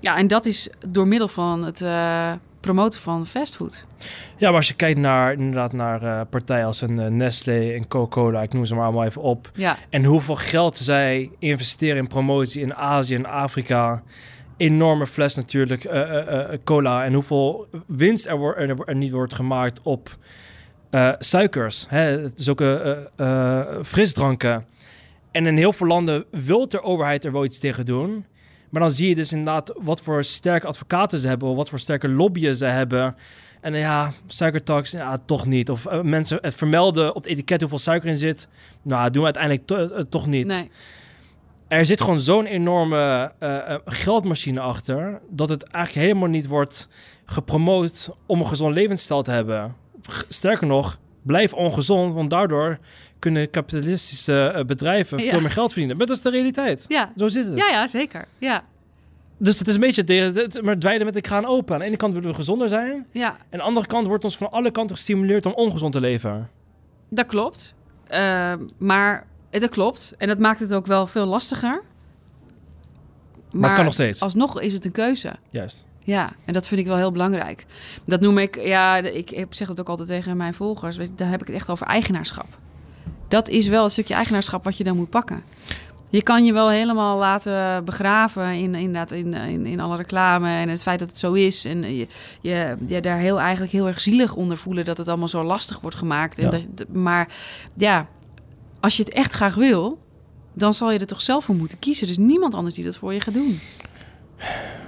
[0.00, 3.84] Ja, en dat is door middel van het eh, promoten van fastfood.
[4.36, 8.42] Ja, maar als je kijkt naar, inderdaad naar eh, partijen als een Nestlé en Coca-Cola,
[8.42, 9.50] ik noem ze maar allemaal even op.
[9.54, 14.02] Ja, En hoeveel geld zij investeren in promotie in Azië en Afrika.
[14.56, 15.88] Enorme fles natuurlijk,
[16.64, 17.04] cola.
[17.04, 20.16] En hoeveel winst er, wordt er, er niet wordt gemaakt op
[20.90, 21.86] eh, suikers.
[21.88, 22.24] Hè?
[22.24, 24.66] Eh, eh, eh, frisdranken.
[25.30, 28.24] En in heel veel landen wil de overheid er wel iets tegen doen.
[28.70, 31.54] Maar dan zie je dus inderdaad wat voor sterke advocaten ze hebben...
[31.54, 33.16] wat voor sterke lobbyen ze hebben...
[33.60, 35.70] En ja, suikertax, ja, toch niet.
[35.70, 38.48] Of mensen het vermelden op het etiket hoeveel suiker in zit.
[38.82, 40.46] Nou, doen we uiteindelijk to- toch niet.
[40.46, 40.70] nee.
[41.68, 43.32] Er zit gewoon zo'n enorme
[43.84, 45.20] geldmachine achter...
[45.30, 46.88] dat het eigenlijk helemaal niet wordt
[47.24, 49.74] gepromoot om een gezond levensstijl te hebben.
[50.28, 52.78] Sterker nog, blijf ongezond, want daardoor
[53.18, 55.30] kunnen kapitalistische eh, bedrijven Ja.
[55.30, 55.96] veel meer geld verdienen.
[55.96, 56.84] Maar dat is de realiteit.
[56.88, 57.12] Ja.
[57.16, 57.56] Zo zit het.
[57.56, 58.24] Ja, ja, zeker.
[58.38, 58.64] Ja,
[59.38, 61.74] Dus het is een beetje het- maar dweilen met de kraan open.
[61.74, 63.06] Aan de ene kant willen we gezonder zijn...
[63.12, 63.28] ja.
[63.28, 66.50] En aan de andere kant wordt ons van alle kanten gestimuleerd om ongezond te leven.
[67.08, 67.74] Dat klopt.
[68.06, 70.14] Eh, maar dat klopt.
[70.18, 71.82] En dat maakt het ook wel veel lastiger.
[73.50, 74.20] Maar, het kan nog steeds.
[74.22, 75.32] Alsnog is het een keuze.
[75.50, 75.84] Juist.
[76.08, 77.66] Ja, en dat vind ik wel heel belangrijk.
[78.04, 80.96] Dat noem ik, ja, ik zeg dat ook altijd tegen mijn volgers.
[81.16, 82.46] Daar heb ik het echt over eigenaarschap.
[83.28, 85.42] Dat is wel een stukje eigenaarschap wat je dan moet pakken.
[86.10, 90.68] Je kan je wel helemaal laten begraven in, inderdaad, in, in, in alle reclame en
[90.68, 91.64] het feit dat het zo is.
[91.64, 92.06] En je,
[92.40, 95.80] je, je daar heel, eigenlijk heel erg zielig onder voelen dat het allemaal zo lastig
[95.80, 96.38] wordt gemaakt.
[96.38, 96.50] En Ja.
[96.50, 97.28] dat, maar
[97.74, 98.06] ja,
[98.80, 99.98] als je het echt graag wil,
[100.54, 102.06] dan zal je er toch zelf voor moeten kiezen.
[102.06, 103.58] Dus niemand anders die dat voor je gaat doen.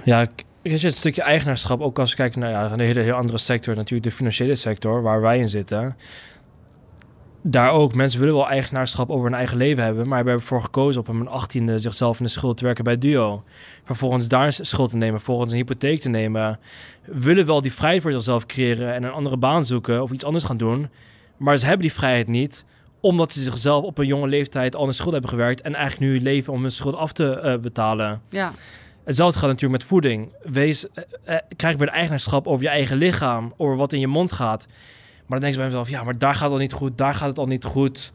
[0.05, 3.37] Ja, k- je, het stukje eigenaarschap, ook als we kijken naar ja, een hele, andere
[3.37, 5.95] sector, natuurlijk de financiële sector, waar wij in zitten.
[7.43, 11.01] Daar ook, mensen willen wel eigenaarschap over hun eigen leven hebben, maar hebben ervoor gekozen
[11.01, 13.43] op een achttiende zichzelf in de schuld te werken bij Duo.
[13.83, 16.59] Vervolgens daar een schuld te nemen, vervolgens een hypotheek te nemen.
[17.05, 20.43] Willen wel die vrijheid voor zichzelf creëren en een andere baan zoeken of iets anders
[20.43, 20.89] gaan doen.
[21.37, 22.65] Maar ze hebben die vrijheid niet,
[22.99, 25.61] Omdat ze zichzelf op een jonge leeftijd al in schuld hebben gewerkt.
[25.61, 28.21] En eigenlijk nu leven om hun schuld af te eh, betalen.
[28.29, 28.51] Ja,
[29.03, 30.33] Hetzelfde gaat natuurlijk met voeding.
[30.43, 34.07] Wees, eh, eh, krijg weer de eigenaarschap over je eigen lichaam, over wat in je
[34.07, 34.65] mond gaat.
[35.25, 37.13] Maar dan denk ik bij mezelf, ja, maar daar gaat het al niet goed, daar
[37.13, 38.11] gaat het al niet goed.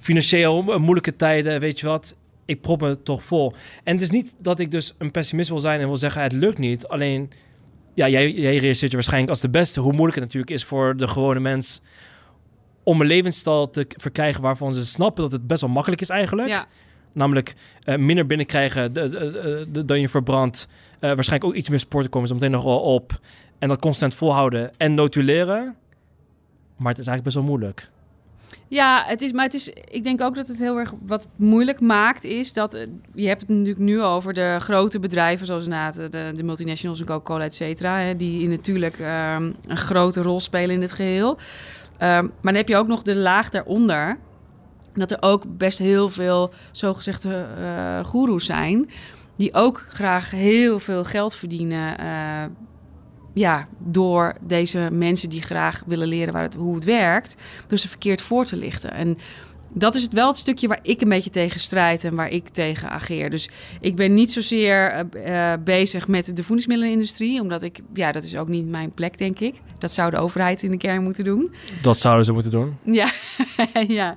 [0.00, 2.16] Financieel eh, moeilijke tijden, weet je wat?
[2.44, 3.52] Ik prop me toch vol.
[3.84, 6.32] En het is niet dat ik dus een pessimist wil zijn en wil zeggen, het
[6.32, 6.86] lukt niet.
[6.88, 7.30] Alleen,
[7.94, 10.96] ja, jij, jij realiseert je waarschijnlijk als de beste hoe moeilijk het natuurlijk is voor
[10.96, 11.80] de gewone mens
[12.82, 16.48] om een levensstijl te verkrijgen waarvan ze snappen dat het best wel makkelijk is eigenlijk.
[16.48, 16.66] ja.
[17.16, 18.92] Namelijk eh, minder binnenkrijgen
[19.86, 20.68] dan je verbrandt.
[21.00, 23.20] Eh, waarschijnlijk ook iets meer sporten komen ze meteen nog wel op.
[23.58, 25.76] En dat constant volhouden en notuleren.
[26.76, 27.88] Maar het is eigenlijk best wel moeilijk.
[28.68, 31.80] Ja, het is, maar het is, ik denk ook dat het heel erg wat moeilijk
[31.80, 36.12] maakt is dat eh, je hebt het natuurlijk nu over de grote bedrijven zoals inderdaad
[36.36, 40.92] de, multinationals en Coca-Cola, et cetera, die natuurlijk ehm, een grote rol spelen in het
[40.92, 41.38] geheel.
[41.98, 44.18] Ehm, maar dan heb je ook nog de laag daaronder.
[44.96, 48.90] Dat er ook best heel veel zogezegde eh goeroes zijn.
[49.36, 51.98] Die ook graag heel veel geld verdienen.
[51.98, 52.44] eh,
[53.34, 57.36] ja, door deze mensen die graag willen leren waar het, hoe het werkt.
[57.66, 58.92] Door ze verkeerd voor te lichten.
[58.92, 59.18] En
[59.72, 62.48] dat is het wel het stukje waar ik een beetje tegen strijd en waar ik
[62.48, 63.30] tegen ageer.
[63.30, 63.48] Dus
[63.80, 67.40] ik ben niet zozeer eh, bezig met de voedingsmiddelenindustrie.
[67.40, 69.54] Omdat ik, ja, dat is ook niet mijn plek, denk ik.
[69.78, 71.54] Dat zou de overheid in de kern moeten doen.
[71.82, 72.76] Dat zouden ze moeten doen.
[72.82, 73.10] Ja,
[73.88, 74.16] ja.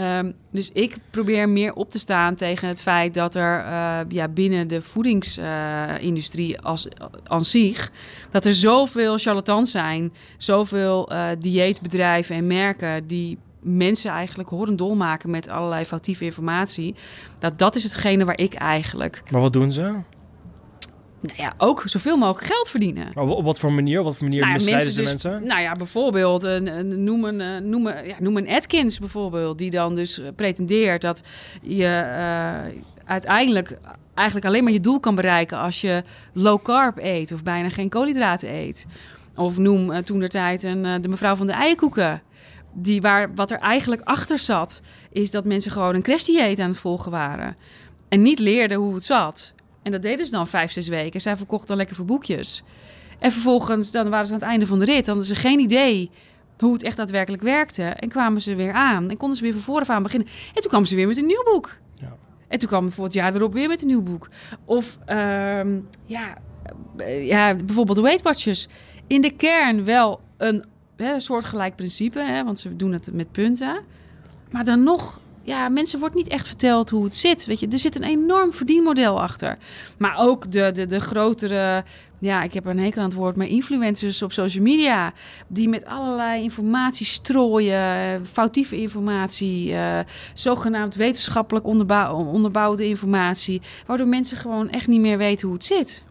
[0.00, 4.28] Ehm, dus ik probeer meer op te staan tegen het feit dat er eh, ja,
[4.28, 6.88] binnen de voedingsindustrie als
[7.24, 7.90] aan zich...
[8.30, 13.06] dat er zoveel charlatans zijn, zoveel eh, dieetbedrijven en merken...
[13.06, 16.94] die mensen eigenlijk horendol maken met allerlei foutieve informatie.
[17.38, 19.22] Dat dat is hetgene waar ik eigenlijk...
[19.30, 19.94] Maar wat doen ze?
[21.20, 23.08] Nou ja, ook zoveel mogelijk geld verdienen.
[23.14, 23.98] Maar op wat voor manier?
[23.98, 25.46] Op wat voor manier Nou ja, misleiden ze dus- mensen?
[25.46, 29.70] Nou ja, bijvoorbeeld, een, noem, een, eh, noem, een, ja, noem een Atkins bijvoorbeeld, die
[29.70, 31.22] dan dus eh, pretendeert dat
[31.62, 33.78] je eh, uiteindelijk
[34.14, 36.02] eigenlijk alleen maar je doel kan bereiken als je
[36.32, 38.86] low carb eet of bijna geen koolhydraten eet.
[39.36, 42.22] Of noem toen der tijd een, de mevrouw van de eierkoeken.
[42.72, 44.80] Die waar, wat er eigenlijk achter zat,
[45.12, 47.56] is dat mensen gewoon een crashdieet aan het volgen waren.
[48.08, 49.54] En niet leerden hoe het zat.
[49.82, 51.20] En dat deden ze dan vijf, zes weken.
[51.20, 52.62] Zij verkochten dan lekker voor boekjes.
[53.18, 55.04] En vervolgens, dan waren ze aan het einde van de rit.
[55.04, 56.10] Dan hadden ze geen idee
[56.58, 57.82] hoe het echt daadwerkelijk werkte.
[57.82, 59.10] En kwamen ze weer aan.
[59.10, 60.28] En konden ze weer van voren aan beginnen.
[60.54, 61.78] En toen kwamen ze weer met een nieuw boek.
[61.94, 62.16] Ja.
[62.48, 64.28] En toen kwam bijvoorbeeld het jaar erop weer met een nieuw boek.
[64.64, 66.38] Of ehm, ja,
[66.96, 68.68] eh, ja, bijvoorbeeld de Weight Watchers.
[69.06, 70.64] In de kern wel een
[70.96, 72.18] hè, soortgelijk principe.
[72.18, 73.80] Hè, want ze doen het met punten.
[74.50, 75.19] Maar dan nog...
[75.42, 77.46] Ja, mensen wordt niet echt verteld hoe het zit.
[77.46, 79.58] Weet je, er zit een enorm verdienmodel achter.
[79.98, 81.84] Maar ook de, de, de grotere
[82.20, 85.12] ja, ik heb er een hekel aan het woord, maar influencers op social media.
[85.48, 89.98] Die met allerlei informatie strooien, foutieve informatie, eh,
[90.34, 93.60] zogenaamd wetenschappelijk onderbouw, onderbouwde informatie.
[93.86, 96.02] Waardoor mensen gewoon echt niet meer weten hoe het zit.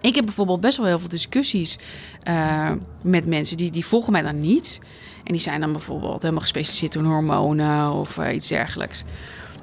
[0.00, 1.78] Ik heb bijvoorbeeld best wel heel veel discussies
[2.22, 4.80] eh, met mensen die, die volgen mij dan niet.
[5.24, 9.04] En die zijn dan bijvoorbeeld helemaal gespecialiseerd in hormonen of eh, iets dergelijks.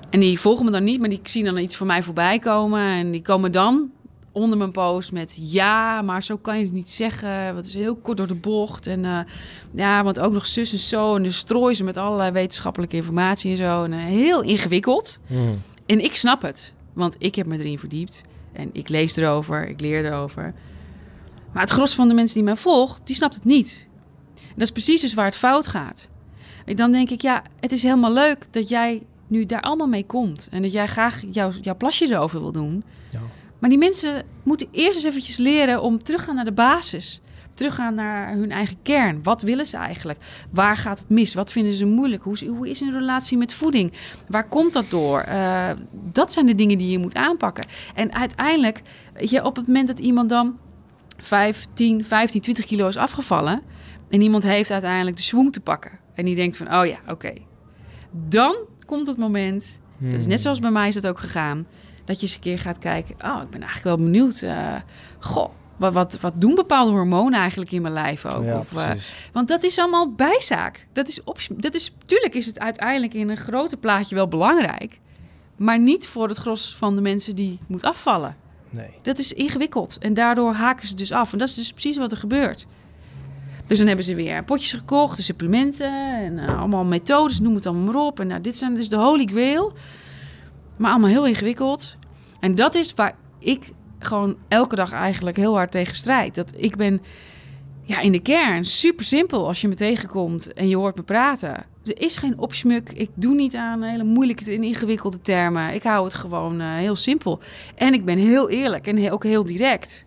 [0.09, 2.81] En die volgen me dan niet, maar die zien dan iets voor mij voorbij komen.
[2.81, 3.91] En die komen dan
[4.31, 7.43] onder mijn post met ja, maar zo kan je het niet zeggen.
[7.43, 8.87] Want het is heel kort door de bocht.
[8.87, 9.19] En eh,
[9.73, 11.15] ja, want ook nog zus en zo.
[11.15, 13.83] En dus strooien ze met allerlei wetenschappelijke informatie en zo.
[13.83, 15.19] En eh, heel ingewikkeld.
[15.27, 15.61] Hmm.
[15.85, 18.23] En ik snap het, want ik heb me erin verdiept.
[18.53, 20.53] En ik lees erover, ik leer erover.
[21.53, 23.87] Maar het gros van de mensen die mij volgt, die snapt het niet.
[24.51, 26.09] En dat is precies dus waar het fout gaat.
[26.65, 30.05] En dan denk ik, ja, het is helemaal leuk dat jij nu daar allemaal mee
[30.05, 30.47] komt.
[30.51, 32.83] En dat jij graag jouw, jouw plasje erover wil doen.
[33.11, 33.19] Ja.
[33.59, 37.21] Maar die mensen moeten eerst eens eventjes leren om terug te gaan naar de basis.
[37.53, 39.23] Teruggaan naar hun eigen kern.
[39.23, 40.19] Wat willen ze eigenlijk?
[40.49, 41.33] Waar gaat het mis?
[41.33, 42.23] Wat vinden ze moeilijk?
[42.23, 43.93] Hoe is, hoe is hun relatie met voeding?
[44.27, 45.19] Waar komt dat door?
[45.19, 47.65] Eh, dat zijn de dingen die je moet aanpakken.
[47.95, 48.81] En uiteindelijk,
[49.19, 50.57] je, op het moment dat iemand dan
[51.17, 53.61] 5, 10, 15, 20 kilo is afgevallen...
[54.11, 55.91] en iemand heeft uiteindelijk de swoon te pakken...
[56.13, 57.33] en die denkt van, oh ja, oké.
[58.11, 61.67] Dan komt het moment, dat is net zoals bij mij is het ook gegaan...
[62.05, 63.15] dat je eens een keer gaat kijken...
[63.15, 64.41] oh, ik ben eigenlijk wel benieuwd...
[64.41, 64.75] eh,
[65.19, 68.43] goh, wat, wat, wat doen bepaalde hormonen eigenlijk in mijn lijf ook?
[68.43, 68.91] Ja, of, eh,
[69.33, 70.87] want dat is allemaal bijzaak.
[70.93, 74.99] Dat is, op, dat is, tuurlijk is het uiteindelijk in een groter plaatje wel belangrijk.
[75.55, 78.35] Maar niet voor het gros van de mensen die moet afvallen.
[78.69, 78.89] Nee.
[79.01, 79.97] Dat is ingewikkeld.
[79.97, 81.31] En daardoor haken ze dus af.
[81.31, 82.67] En dat is dus precies wat er gebeurt.
[83.71, 87.93] Dus dan hebben ze weer potjes gekocht, supplementen en eh, allemaal methodes, noem het allemaal
[87.93, 88.19] maar op.
[88.19, 89.73] En nou, dit zijn dus de holy grail.
[90.77, 91.97] Maar allemaal heel ingewikkeld.
[92.39, 96.35] En dat is waar ik gewoon elke dag eigenlijk heel hard tegen strijd.
[96.35, 97.01] Dat ik ben
[97.83, 101.65] ja, in de kern super simpel als je me tegenkomt en je hoort me praten.
[101.83, 102.91] Er is geen opsmuk.
[102.91, 105.73] Ik doe niet aan hele moeilijke en ingewikkelde termen.
[105.73, 107.39] Ik hou het gewoon eh, heel simpel.
[107.75, 110.05] En ik ben heel eerlijk en ook heel direct.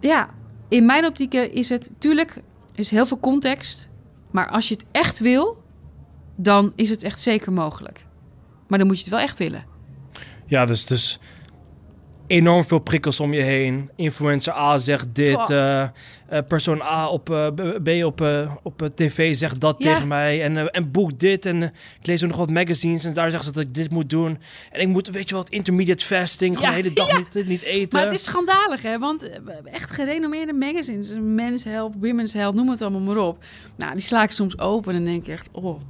[0.00, 0.28] Ja,
[0.72, 1.90] in mijn optiek is het...
[1.98, 2.42] Tuurlijk
[2.74, 3.88] is heel veel context.
[4.30, 5.62] Maar als je het echt wil,
[6.36, 8.06] dan is het echt zeker mogelijk.
[8.68, 9.64] Maar dan moet je het wel echt willen.
[10.46, 11.20] Ja, dus, dus
[12.26, 13.90] enorm veel prikkels om je heen.
[13.96, 15.48] Influencer A zegt dit.
[16.32, 17.46] Eh, persoon A op eh,
[17.82, 19.92] B op, eh, op tv zegt dat Ja.
[19.94, 20.42] tegen mij.
[20.42, 21.46] En, en boek dit.
[21.46, 23.04] En ik lees ook nog wat magazines.
[23.04, 24.38] En daar zeggen ze dat ik dit moet doen.
[24.70, 26.58] En ik moet, weet je wat, intermediate fasting.
[26.58, 27.88] Gewoon Ja, de hele dag niet, niet eten.
[27.98, 28.98] Maar het is schandalig, hè?
[28.98, 29.28] Want
[29.64, 33.44] echt gerenommeerde magazines, Men's Health, Women's Health, noem het allemaal maar op.
[33.76, 35.80] Nou, die sla ik soms open en denk ik echt, oh,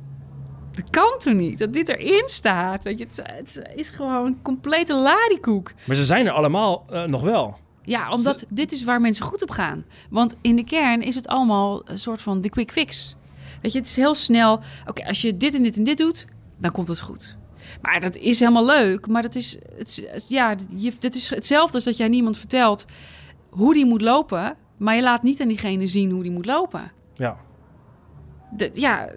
[0.73, 1.59] dat kan toch niet?
[1.59, 3.05] Dat dit erin staat, weet je?
[3.05, 5.73] Het, het is gewoon een complete ladiekoek.
[5.87, 7.59] Maar ze zijn er allemaal nog wel.
[7.85, 9.85] Ja, omdat dit is waar mensen goed op gaan.
[10.11, 13.17] Want in de kern is het allemaal een soort van de quick fix.
[13.63, 14.61] Weet je, het is heel snel.
[14.87, 16.27] Oké, als je dit en dit en dit doet,
[16.59, 17.37] dan komt het goed.
[17.83, 19.07] Maar dat is helemaal leuk.
[19.09, 22.39] Maar dat is, het, is- het- ja, je, dat is hetzelfde als dat jij niemand
[22.39, 22.85] vertelt
[23.51, 24.57] hoe die moet lopen.
[24.77, 26.93] Maar je laat niet aan diegene zien hoe die moet lopen.
[27.15, 27.37] Ja.
[28.57, 29.09] De- ja,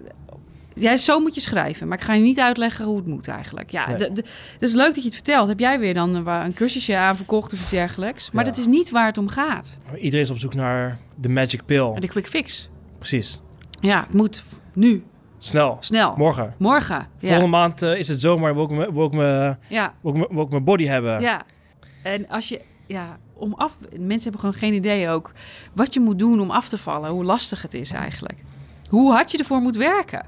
[0.78, 1.88] ja, zo moet je schrijven.
[1.88, 3.70] Maar ik ga je niet uitleggen hoe het moet eigenlijk.
[3.70, 3.96] Ja, Nee.
[4.10, 4.22] het
[4.58, 5.48] is leuk dat je het vertelt.
[5.48, 8.30] Heb jij weer dan een, een cursusje aanverkocht of iets dergelijks?
[8.30, 8.50] Maar Ja.
[8.50, 9.78] dat is niet waar het om gaat.
[9.96, 11.92] Iedereen is op zoek naar de magic pill.
[11.98, 12.68] De quick fix.
[12.98, 13.40] Precies.
[13.80, 15.04] Ja, het moet nu,
[15.38, 15.76] Snel.
[15.80, 16.14] snel.
[16.16, 16.54] Morgen.
[16.58, 17.06] Morgen.
[17.18, 17.50] Volgende Ja.
[17.50, 18.54] maand eh, is het zomer.
[18.54, 19.94] Wil ik, me- wil, ik me, Ja.
[20.02, 21.20] wil, ik me, wil ik mijn body hebben.
[21.20, 21.42] ja.
[22.02, 25.32] En als je, ja, om af, mensen hebben gewoon geen idee ook
[25.74, 28.38] wat je moet doen om af te vallen, hoe lastig het is eigenlijk.
[28.88, 30.26] Hoe hard je ervoor moet werken.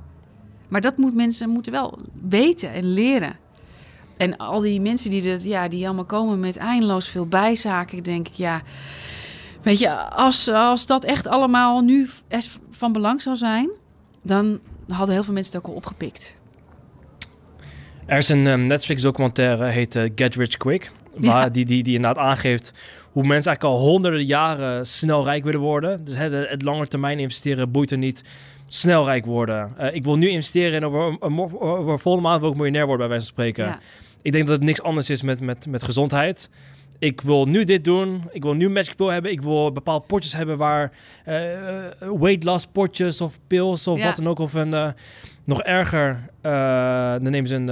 [0.68, 3.36] Maar dat moet mensen moeten wel weten en leren.
[4.16, 8.28] En al die mensen die, dat, ja, die allemaal komen met eindeloos veel bijzaken, denk
[8.28, 8.62] ik, ja.
[9.62, 12.08] Weet je, als, als dat echt allemaal nu
[12.70, 13.70] van belang zou zijn,
[14.22, 16.34] dan hadden heel veel mensen het ook al opgepikt.
[18.06, 20.90] Er is een ehm, Netflix-documentaire, heet eh, Get Rich Quick.
[21.16, 21.48] Waar, Ja.
[21.48, 22.72] die, die, die inderdaad aangeeft
[23.12, 26.04] hoe mensen eigenlijk al honderden jaren snel rijk willen worden.
[26.04, 28.22] Dus hè, de- het lange termijn investeren boeit er niet.
[28.70, 29.72] Snel rijk worden.
[29.76, 32.86] Eh, ik wil nu investeren en over, een mo- over volgende maand wil ik miljonair
[32.86, 33.64] worden, bij wijze van spreken.
[33.64, 33.78] Ja.
[34.22, 36.50] Ik denk dat het niks anders is met, met, met gezondheid.
[36.98, 38.22] Ik wil nu dit doen.
[38.32, 39.30] Ik wil nu Magic Pill hebben.
[39.30, 40.92] Ik wil bepaalde potjes hebben waar
[41.24, 41.34] eh,
[42.20, 44.04] weight loss potjes of pills of Ja.
[44.04, 44.38] wat dan ook.
[44.38, 44.94] Of een,
[45.44, 46.30] nog erger,
[47.22, 47.68] dan nemen ze een,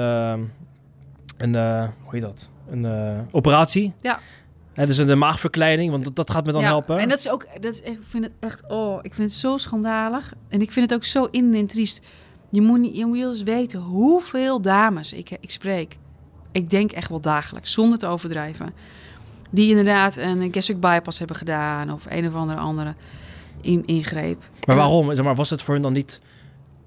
[1.39, 1.55] een
[2.03, 2.49] hoe heet dat?
[2.71, 2.87] Een
[3.31, 3.93] operatie.
[4.01, 4.19] Ja.
[4.77, 6.99] Het is een maagverkleiding, want dat, dat gaat me dan Ja, helpen.
[6.99, 9.57] En dat is ook, dat is, ik vind het echt, oh, ik vind het zo
[9.57, 10.33] schandalig.
[10.49, 12.03] En ik vind het ook zo in en triest.
[12.51, 15.97] Je moet, niet, je moet eens weten hoeveel dames ik, ik spreek.
[16.53, 18.75] Ik denk echt wel dagelijks, zonder te overdrijven.
[19.51, 22.95] Die inderdaad een gastric bypass hebben gedaan of een of andere andere
[23.61, 24.43] in, ingreep.
[24.67, 25.15] maar waarom?
[25.15, 26.21] Zeg maar, was het voor hen dan niet...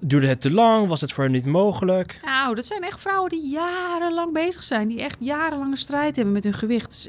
[0.02, 0.88] Duurde het te lang?
[0.88, 2.20] Was het voor hen niet mogelijk?
[2.24, 4.88] Nou, dat zijn echt vrouwen die jarenlang bezig zijn.
[4.88, 7.08] Die echt jarenlange strijd hebben met hun gewicht.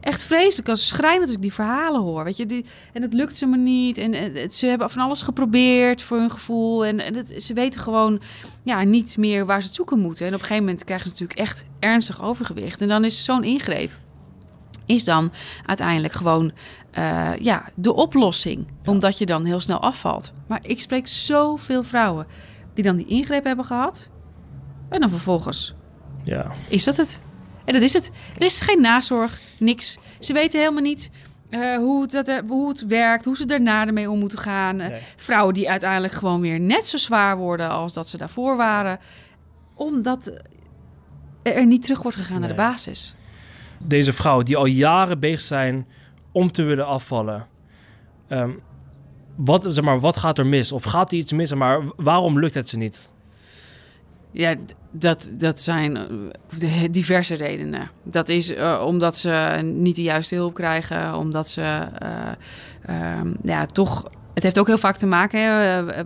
[0.00, 2.24] Echt vreselijk als schrijnend als ik die verhalen hoor.
[2.24, 3.98] Weet je, die, en het lukt ze maar niet.
[3.98, 6.84] En, ze hebben van alles geprobeerd voor hun gevoel.
[6.84, 8.20] En, en ze weten gewoon
[8.62, 10.26] ja, niet meer waar ze het zoeken moeten.
[10.26, 12.80] En op een gegeven moment krijgen ze natuurlijk echt ernstig overgewicht.
[12.80, 13.90] En dan is zo'n ingreep
[14.88, 15.32] is dan
[15.66, 16.52] uiteindelijk gewoon
[16.98, 18.66] eh, ja, de oplossing.
[18.84, 20.32] Omdat je dan heel snel afvalt.
[20.46, 22.26] Maar ik spreek zoveel vrouwen
[22.74, 24.08] die dan die ingreep hebben gehad.
[24.88, 25.74] En dan vervolgens
[26.24, 26.50] Ja.
[26.68, 27.20] is dat het.
[27.64, 28.10] En dat is het.
[28.36, 29.98] Er is geen nazorg, niks.
[30.18, 31.10] Ze weten helemaal niet
[31.50, 34.80] eh, hoe, het, dat, hoe het werkt, hoe ze daarna ermee om moeten gaan.
[34.80, 35.00] Eh, Nee.
[35.16, 38.98] Vrouwen die uiteindelijk gewoon weer net zo zwaar worden als dat ze daarvoor waren.
[39.74, 40.32] Omdat
[41.42, 43.14] er niet terug wordt gegaan naar de basis.
[43.78, 45.86] deze vrouwen die al jaren bezig zijn
[46.38, 47.46] om te willen afvallen.
[48.28, 48.50] Ehm,
[49.36, 50.72] wat, zeg maar, wat gaat er mis?
[50.72, 51.54] Of gaat er iets mis?
[51.54, 53.10] Maar waarom lukt het ze niet?
[54.30, 54.54] Ja,
[54.90, 57.90] dat, dat zijn eh, diverse redenen.
[58.02, 61.62] Dat is eh, omdat ze niet de juiste hulp krijgen, omdat ze
[61.98, 62.30] eh,
[62.82, 64.10] ehm, ja, toch.
[64.34, 65.40] Het heeft ook heel vaak te maken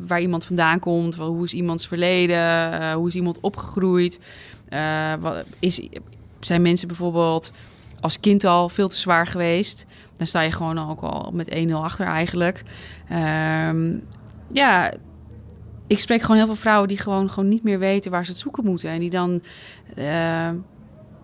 [0.06, 4.20] waar iemand vandaan komt, hoe is iemands verleden, hoe is iemand opgegroeid.
[5.20, 5.88] Wat, is,
[6.40, 7.52] zijn mensen bijvoorbeeld
[8.02, 9.86] als kind al veel te zwaar geweest?
[10.16, 12.62] Dan sta je gewoon ook al met 1-0 achter eigenlijk.
[13.08, 13.96] Ehm,
[14.52, 14.92] ja,
[15.86, 18.40] ik spreek gewoon heel veel vrouwen die gewoon, gewoon niet meer weten waar ze het
[18.40, 18.90] zoeken moeten.
[18.90, 19.42] En die dan
[19.94, 20.04] eh,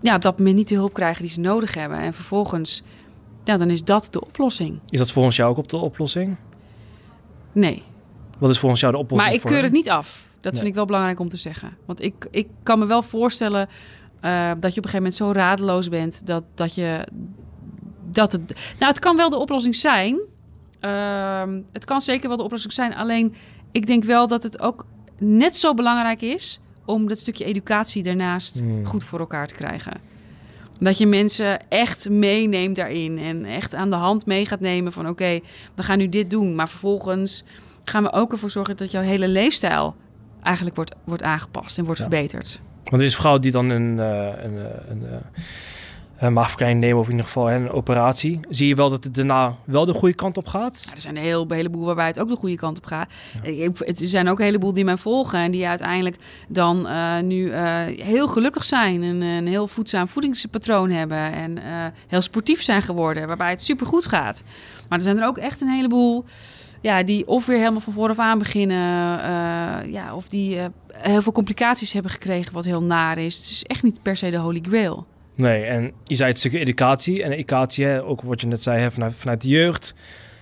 [0.01, 1.99] ja, op dat moment niet de hulp krijgen die ze nodig hebben.
[1.99, 2.83] En vervolgens,
[3.45, 4.79] ja, dan is dat de oplossing.
[4.89, 6.37] Is dat volgens jou ook op de oplossing?
[7.53, 7.83] Nee,
[8.39, 9.33] Wat is volgens jou de oplossing?
[9.33, 10.27] maar ik keur het niet af.
[10.41, 10.61] Dat Nee.
[10.61, 11.77] vind ik wel belangrijk om te zeggen.
[11.85, 13.69] Want ik, ik kan me wel voorstellen
[14.21, 17.07] eh, dat je op een gegeven moment zo radeloos bent dat, dat je.
[18.11, 18.43] Dat het,
[18.79, 20.19] nou, het kan wel de oplossing zijn.
[20.81, 22.95] Ehm, het kan zeker wel de oplossing zijn.
[22.95, 23.35] Alleen
[23.73, 24.87] ik denk wel dat het ook
[25.19, 28.87] net zo belangrijk is om dat stukje educatie daarnaast Hmm.
[28.87, 30.01] goed voor elkaar te krijgen.
[30.81, 35.09] Dat je mensen echt meeneemt daarin en echt aan de hand mee gaat nemen van
[35.09, 35.41] oké,
[35.75, 37.45] we gaan nu dit doen, maar vervolgens
[37.85, 39.95] gaan we ook ervoor zorgen dat jouw hele leefstijl
[40.43, 42.07] eigenlijk wordt, wordt aangepast en wordt Ja.
[42.09, 42.61] verbeterd.
[42.91, 45.43] Want er is vrouwen die dan een, eh, een, eh, een, eh,
[46.19, 48.41] een maagverkleining nemen, of in ieder geval een operatie.
[48.49, 50.83] Zie je wel dat het daarna wel de goede kant op gaat?
[50.87, 53.11] Ja, er zijn een, heel, een heleboel waarbij het ook de goede kant op gaat.
[53.43, 56.17] Er zijn ook een heleboel die mij volgen en die uiteindelijk
[56.49, 56.87] dan
[57.27, 57.53] nu
[58.03, 59.03] heel gelukkig zijn.
[59.03, 61.59] En een heel voedzaam voedingspatroon hebben en
[62.09, 64.43] heel sportief zijn geworden, waarbij het supergoed gaat.
[64.89, 66.25] Maar er zijn er ook echt een heleboel
[66.81, 71.23] ja, die of weer helemaal van vooraf aan beginnen, eh, ja, of die eh, heel
[71.23, 73.35] veel complicaties hebben gekregen, wat heel naar is.
[73.35, 75.07] Het is echt niet per se de holy grail.
[75.35, 77.23] Nee, en je zei het stukje educatie.
[77.23, 79.95] En educatie, hè, ook wat je net zei, vanuit, vanuit de jeugd.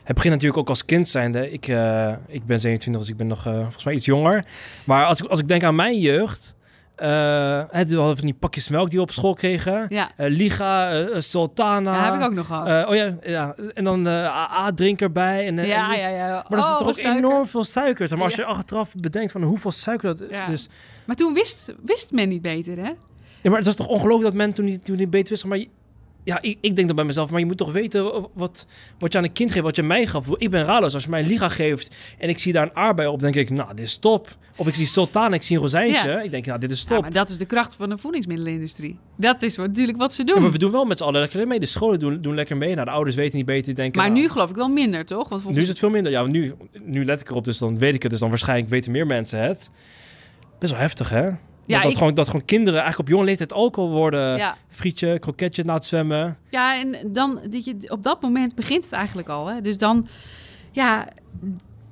[0.03, 1.53] Het begint natuurlijk ook als kind zijnde.
[1.53, 4.45] Ik, eh, ik ben 27, dus ik ben nog volgens mij iets jonger.
[4.85, 6.56] Maar als ik, als ik denk aan mijn jeugd...
[6.97, 9.87] eh het we hadden van die pakjes melk die we op school kregen.
[9.89, 11.93] Ja, Eh, Liga, eh, Sultana.
[11.95, 12.67] dat heb ik ook nog gehad.
[12.69, 15.47] Eh, oh ja, ja, en dan eh AA-drink erbij.
[15.47, 16.45] En, eh, en ja, ja, ja.
[16.49, 17.25] Maar er zit Oh, toch ook suiker.
[17.25, 18.09] enorm veel suiker.
[18.17, 18.43] Maar als Ja.
[18.43, 20.47] je achteraf bedenkt van hoeveel suiker dat Ja.
[20.47, 20.69] dus
[21.05, 22.83] Maar toen wist, wist men niet beter, hè?
[23.43, 25.45] Ja, maar het was toch ongelooflijk dat men toen niet, toen niet beter wist.
[25.45, 25.65] Maar
[26.27, 28.67] ja, ik, ik denk dan bij mezelf, maar je moet toch weten wat,
[28.99, 30.27] wat je aan een kind geeft, wat je mij gaf.
[30.37, 30.95] Ik ben raadloos.
[30.95, 33.51] Als je mij een liga geeft en ik zie daar een aardbei op, denk ik,
[33.51, 34.29] nou, dit is top.
[34.57, 36.09] Of ik zie sultan ik zie een rozijntje.
[36.09, 36.21] Ja.
[36.21, 37.01] Ik denk, nou, dit is Ja, top.
[37.01, 38.99] maar dat is de kracht van de voedingsmiddelenindustrie.
[39.17, 40.27] Dat is wat, natuurlijk wat ze doen.
[40.27, 41.61] Ja, maar maar we doen wel met z'n allen lekker mee.
[41.61, 42.75] De scholen doen, doen lekker mee.
[42.75, 43.65] Nou, de ouders weten niet beter.
[43.65, 45.29] Die denken, nou, nu geloof ik wel minder, toch?
[45.29, 46.13] Want nu is het veel minder.
[46.13, 48.11] Ja, nu, nu let ik erop, dus dan weet ik het.
[48.11, 49.71] Dus dan waarschijnlijk weten meer mensen het.
[50.59, 51.31] Best wel heftig, hè?
[51.67, 54.37] Ja, dat, ik- gewoon, dat gewoon kinderen eigenlijk op jonge leeftijd alcohol worden.
[54.37, 54.57] ja.
[54.69, 56.37] Frietje, kroketje na het zwemmen.
[56.51, 59.47] ja, en dan, dat je, op dat moment begint het eigenlijk al.
[59.47, 59.61] Hè?
[59.61, 60.09] Dus dan,
[60.73, 61.09] ja,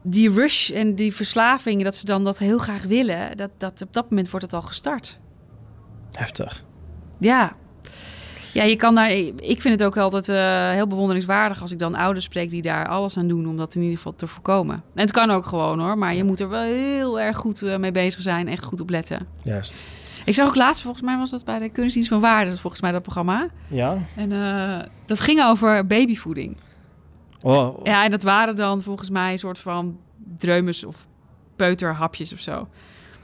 [0.02, 3.92] die rush en die verslaving, dat ze dan dat heel graag willen, dat, dat, op
[3.92, 5.18] dat moment wordt het al gestart.
[6.12, 6.64] Heftig.
[7.18, 7.56] Ja.
[8.54, 9.10] Ja, je kan daar.
[9.10, 12.88] Ik vind het ook altijd eh, heel bewonderingswaardig als ik dan ouders spreek die daar
[12.88, 14.74] alles aan doen om dat in ieder geval te voorkomen.
[14.74, 17.76] En het kan ook gewoon hoor, maar je moet er wel heel erg goed eh,
[17.76, 19.26] mee bezig zijn, echt goed op letten.
[19.42, 19.82] Juist.
[20.24, 22.92] Ik zag ook laatst, volgens mij was dat bij de Kunstdienst van Waarde, volgens mij
[22.92, 23.48] dat programma.
[23.68, 23.98] Ja?
[24.16, 26.56] En eh, dat ging over babyvoeding.
[27.42, 29.98] Oh, Ja, en dat waren dan volgens mij een soort van
[30.38, 31.06] dreumes of
[31.56, 32.68] peuterhapjes of zo.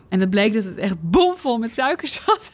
[0.08, 2.52] En het bleek dat het echt bomvol met suiker zat.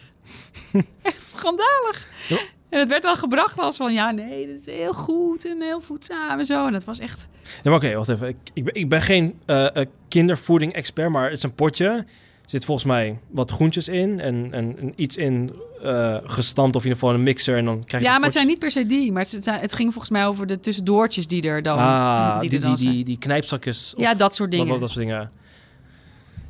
[1.03, 2.07] echt schandalig.
[2.29, 2.39] Ja.
[2.77, 5.81] En het werd wel gebracht als van, ja, nee, dat is heel goed en heel
[5.81, 6.67] voedzaam en zo.
[6.67, 7.29] En dat was echt...
[7.43, 8.29] Nee, maar oké, wacht even.
[8.29, 11.87] Ik, ik, ben, ik ben geen eh, eh, kindervoeding-expert, maar het is een potje.
[11.87, 12.05] Er
[12.53, 15.53] zit volgens mij wat groentjes in en, en, en iets in
[15.83, 17.57] eh, gestampt of in ieder geval een mixer.
[17.57, 19.13] En dan krijg je Ja, maar het zijn niet per se die.
[19.13, 22.49] Maar het, zijn- het ging volgens mij over de tussendoortjes die er dan, Ah, die
[22.49, 23.95] die, er die, dan die, die, knijpzakjes.
[23.97, 24.67] of Ja, dat soort wat- dingen.
[24.73, 25.31] wat- dat soort dingen.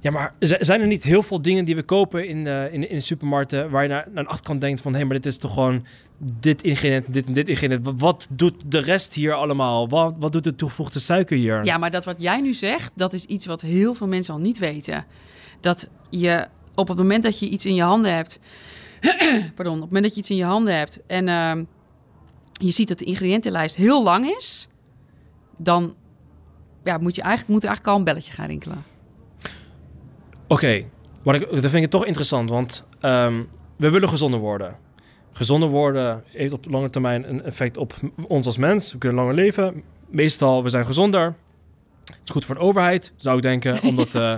[0.07, 2.95] Ja, maar zijn er niet heel veel dingen die we kopen in, eh, in, in
[2.97, 3.71] de supermarkten...
[3.71, 4.95] waar je naar, naar de achterkant denkt van...
[4.95, 5.87] hé, maar dit is toch gewoon
[6.41, 7.85] dit ingrediënt, dit en dit ingrediënt.
[7.85, 9.89] Wat- Wat doet de rest hier allemaal?
[9.89, 11.65] Wat, wat doet de toegevoegde suiker hier?
[11.65, 14.41] Ja, maar dat wat jij nu zegt, dat is iets wat heel veel mensen al
[14.41, 15.05] niet weten.
[15.61, 18.39] Dat je op het moment dat je iets in je handen hebt...
[19.57, 21.01] pardon, op het moment dat je iets in je handen hebt...
[21.07, 21.65] en ehm,
[22.53, 24.69] je ziet dat de ingrediëntenlijst heel lang is...
[25.57, 25.95] dan
[26.85, 28.95] ja, moet, je eigenlijk, moet er eigenlijk al een belletje gaan rinkelen.
[30.49, 33.43] Oké, ik, dat vind ik toch interessant, want ehm,
[33.77, 34.77] we willen gezonder worden.
[35.33, 37.95] Gezonder worden heeft op lange termijn een effect op
[38.29, 38.93] ons als mens.
[38.93, 39.83] We kunnen langer leven.
[40.09, 41.35] Meestal, we zijn gezonder.
[42.05, 44.35] Het is goed voor de overheid, zou ik denken, omdat eh,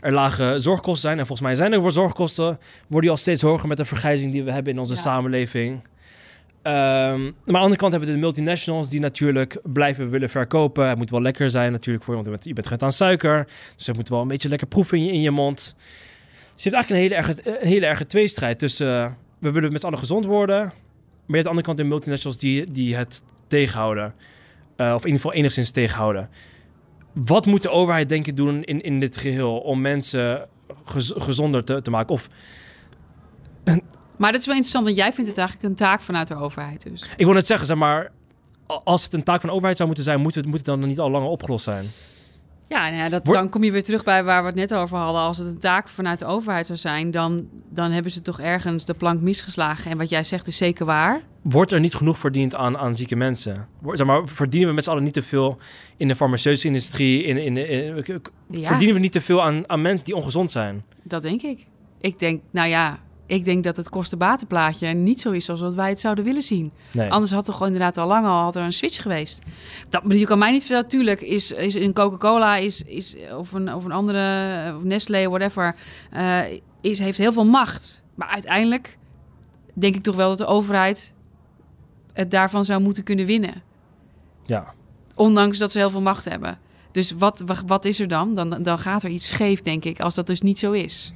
[0.00, 1.18] er lage zorgkosten zijn.
[1.18, 2.44] En volgens mij zijn er voor zorgkosten,
[2.80, 5.00] worden die al steeds hoger met de vergrijzing die we hebben in onze Ja.
[5.00, 5.80] samenleving.
[6.62, 10.88] Ehm, maar aan de andere kant hebben we de multinationals die natuurlijk blijven willen verkopen.
[10.88, 13.46] Het moet wel lekker zijn natuurlijk voor je, want je bent, gewend aan suiker.
[13.76, 15.74] Dus het moet wel een beetje lekker proeven in je, in je mond.
[16.56, 19.04] Je hebt eigenlijk een hele erge, een hele erge tweestrijd tussen...
[19.04, 20.58] eh, we willen met z'n allen gezond worden...
[20.58, 20.72] maar
[21.26, 24.14] je hebt aan de andere kant de multinationals die, die het tegenhouden.
[24.76, 26.28] Eh, of in ieder geval enigszins tegenhouden.
[27.12, 29.58] Wat moet de overheid denken doen in, in dit geheel...
[29.58, 30.48] om mensen
[30.84, 32.14] gez- gezonder te, te maken?
[32.14, 32.28] Of
[34.18, 36.82] Maar dat is wel interessant, want jij vindt het eigenlijk een taak vanuit de overheid
[36.82, 37.08] dus.
[37.16, 38.10] ik wil net zeggen, zeg maar...
[38.84, 40.20] als het een taak van de overheid zou moeten zijn...
[40.20, 41.86] moet het, moet het dan niet al langer opgelost zijn?
[42.68, 44.96] Ja, nou ja, dat, dan kom je weer terug bij waar we het net over
[44.98, 45.20] hadden.
[45.22, 48.84] Als het een taak vanuit de overheid zou zijn, dan, dan hebben ze toch ergens
[48.84, 49.90] de plank misgeslagen.
[49.90, 51.20] En wat jij zegt is zeker waar.
[51.42, 53.66] Wordt er niet genoeg verdiend aan, aan zieke mensen?
[53.92, 55.58] Zeg maar, verdienen we met z'n allen niet te veel
[55.96, 57.22] in de farmaceutische industrie?
[57.22, 58.04] In, in, in-
[58.50, 60.84] Ja, Verdienen we niet te veel aan, aan mensen die ongezond zijn?
[61.02, 61.66] dat denk ik.
[62.00, 62.98] Ik denk, nou ja,
[63.28, 66.72] ik denk dat het kostenbatenplaatje niet zo is zoals wat wij het zouden willen zien.
[66.92, 67.10] Nee.
[67.10, 69.42] Anders had er gewoon inderdaad al lang al had er een switch geweest.
[69.88, 73.74] Dat, je kan mij niet vertellen, natuurlijk is, is een Coca-Cola is, is, of, een,
[73.74, 75.74] of een andere, of Nestlé, whatever,
[76.10, 76.40] eh,
[76.80, 78.02] is, heeft heel veel macht.
[78.14, 78.98] Maar uiteindelijk
[79.74, 81.14] denk ik toch wel dat de overheid
[82.12, 83.62] het daarvan zou moeten kunnen winnen.
[84.44, 84.74] Ja.
[85.14, 86.58] Ondanks dat ze heel veel macht hebben.
[86.92, 88.34] Dus wat, wat, wat is er dan?
[88.34, 88.62] dan?
[88.62, 91.12] Dan gaat er iets scheef, denk ik, als dat dus niet zo is.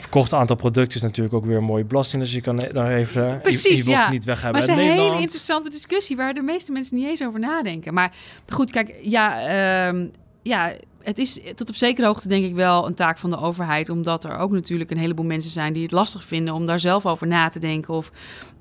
[0.00, 2.22] Verkocht aantal producten is natuurlijk ook weer een mooie belasting.
[2.22, 3.34] Dus je kan daar even...
[3.34, 4.10] eh, Precies, ja.
[4.10, 7.06] niet weg Maar hebben het is een hele interessante discussie waar de meeste mensen niet
[7.06, 7.94] eens over nadenken.
[7.94, 8.12] Maar
[8.48, 10.06] goed, kijk, ja, ehm,
[10.42, 10.72] ja,
[11.02, 13.88] het is tot op zekere hoogte denk ik wel een taak van de overheid.
[13.88, 17.06] Omdat er ook natuurlijk een heleboel mensen zijn die het lastig vinden om daar zelf
[17.06, 18.10] over na te denken of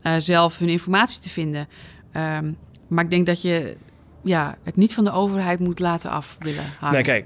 [0.01, 1.67] eh, zelf hun informatie te vinden.
[2.11, 2.51] Ehm,
[2.87, 3.75] maar ik denk dat je
[4.23, 6.95] ja, het niet van de overheid moet laten af willen hangen.
[6.95, 7.25] Nee, kijk.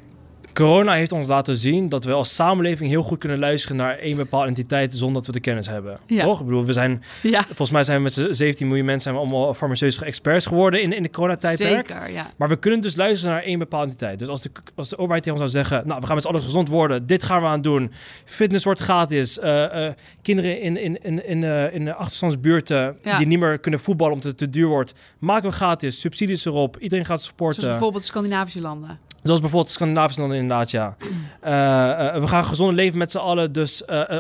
[0.54, 4.18] Corona heeft ons laten zien dat we als samenleving heel goed kunnen luisteren naar één
[4.18, 6.00] bepaalde entiteit zonder dat we de kennis hebben.
[6.08, 6.24] Ja.
[6.24, 6.40] Toch?
[6.40, 9.16] Ik bedoel, we zijn, Ja, volgens mij zijn we met z'n 17 miljoen mensen zijn
[9.16, 11.88] we allemaal farmaceutische experts geworden in, in de coronatijdperk.
[11.88, 12.12] zeker.
[12.12, 12.32] Ja.
[12.38, 14.20] Maar we kunnen dus luisteren naar één bepaalde entiteit.
[14.20, 15.88] Dus als de, als de overheid tegen ons zou zeggen...
[15.88, 17.08] nou, we gaan met z'n allen gezond worden.
[17.08, 17.92] Dit gaan we aan doen.
[18.26, 19.40] Fitness wordt gratis.
[19.40, 22.98] eh, eh, kinderen in, in, in, in, eh, in de achterstandsbuurten...
[23.04, 23.18] Ja.
[23.18, 24.94] die niet meer kunnen voetballen omdat het te duur wordt...
[25.20, 26.00] maken we gratis.
[26.00, 26.78] Subsidies erop.
[26.80, 27.56] Iedereen gaat supporten.
[27.62, 29.00] Zoals bijvoorbeeld de Scandinavische landen.
[29.24, 30.96] Zoals bijvoorbeeld Scandinavische landen inderdaad, ja.
[31.42, 33.52] Eh, eh, we gaan gezond leven met z'n allen.
[33.52, 34.20] Dus eh,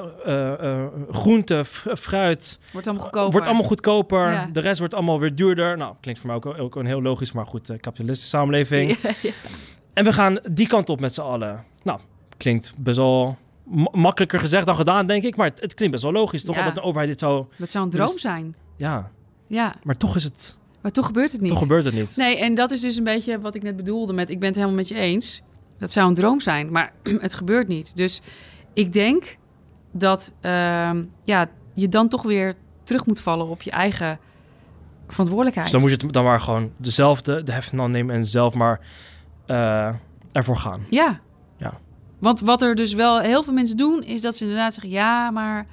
[1.11, 1.65] groente,
[1.97, 2.59] fruit...
[2.71, 3.31] Wordt allemaal goedkoper.
[3.31, 4.31] Wordt allemaal goedkoper.
[4.31, 4.49] Ja.
[4.53, 5.77] De rest wordt allemaal weer duurder.
[5.77, 8.97] Nou, klinkt voor mij ook, ook een heel logisch, maar goed, kapitalistische samenleving.
[9.03, 9.31] Ja, ja.
[9.93, 11.63] En we gaan die kant op met z'n allen.
[11.83, 11.99] Nou,
[12.37, 15.35] klinkt best wel ma- makkelijker gezegd dan gedaan, denk ik.
[15.35, 16.63] Maar het, het klinkt best wel logisch, toch?
[16.63, 17.45] Dat de overheid dit zou...
[17.57, 18.55] Dat zou een droom Dus- zijn.
[18.77, 19.11] Ja,
[19.47, 20.57] Ja, maar toch is het...
[20.83, 21.49] maar toch gebeurt het niet.
[21.49, 22.15] Toch gebeurt het niet.
[22.15, 24.29] Nee, en dat is dus een beetje wat ik net bedoelde met...
[24.29, 25.41] ik ben het helemaal met je eens.
[25.77, 26.93] Dat zou een droom zijn, maar
[27.27, 27.95] het gebeurt niet.
[27.95, 28.21] Dus
[28.73, 29.37] ik denk
[29.91, 32.53] dat ehm, ja, je dan toch weer
[32.83, 34.19] terug moet vallen op je eigen
[35.07, 35.71] verantwoordelijkheid.
[35.71, 38.53] Dus dan moet je het dan maar gewoon dezelfde, de heffing dan nemen en zelf
[38.53, 38.79] maar
[39.45, 39.93] eh,
[40.31, 40.85] ervoor gaan.
[40.89, 41.19] Ja.
[41.57, 41.73] Ja.
[42.19, 44.91] Want wat er dus wel heel veel mensen doen, is dat ze inderdaad zeggen...
[44.91, 45.65] ja, maar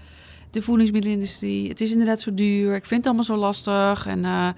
[0.51, 2.75] de voedingsmiddelenindustrie, het is inderdaad zo duur.
[2.75, 4.49] Ik vind het allemaal zo lastig en eh,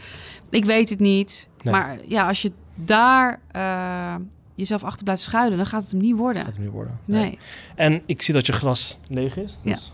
[0.50, 1.48] ik weet het niet.
[1.62, 1.74] Nee.
[1.74, 4.14] Maar ja, als je daar eh,
[4.54, 5.56] jezelf achter blijft schuilen...
[5.56, 6.42] dan gaat het hem niet worden.
[6.44, 6.98] Gaat het niet worden.
[7.04, 7.38] Nee.
[7.74, 9.58] En ik zie dat je glas leeg is.
[9.64, 9.72] Ja.
[9.74, 9.92] Dus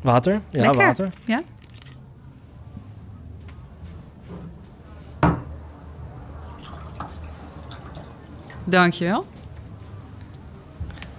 [0.00, 0.32] Water?
[0.32, 0.76] Ja, Lekker.
[0.86, 1.12] water.
[1.24, 1.40] Ja?
[8.64, 9.26] Dankjewel.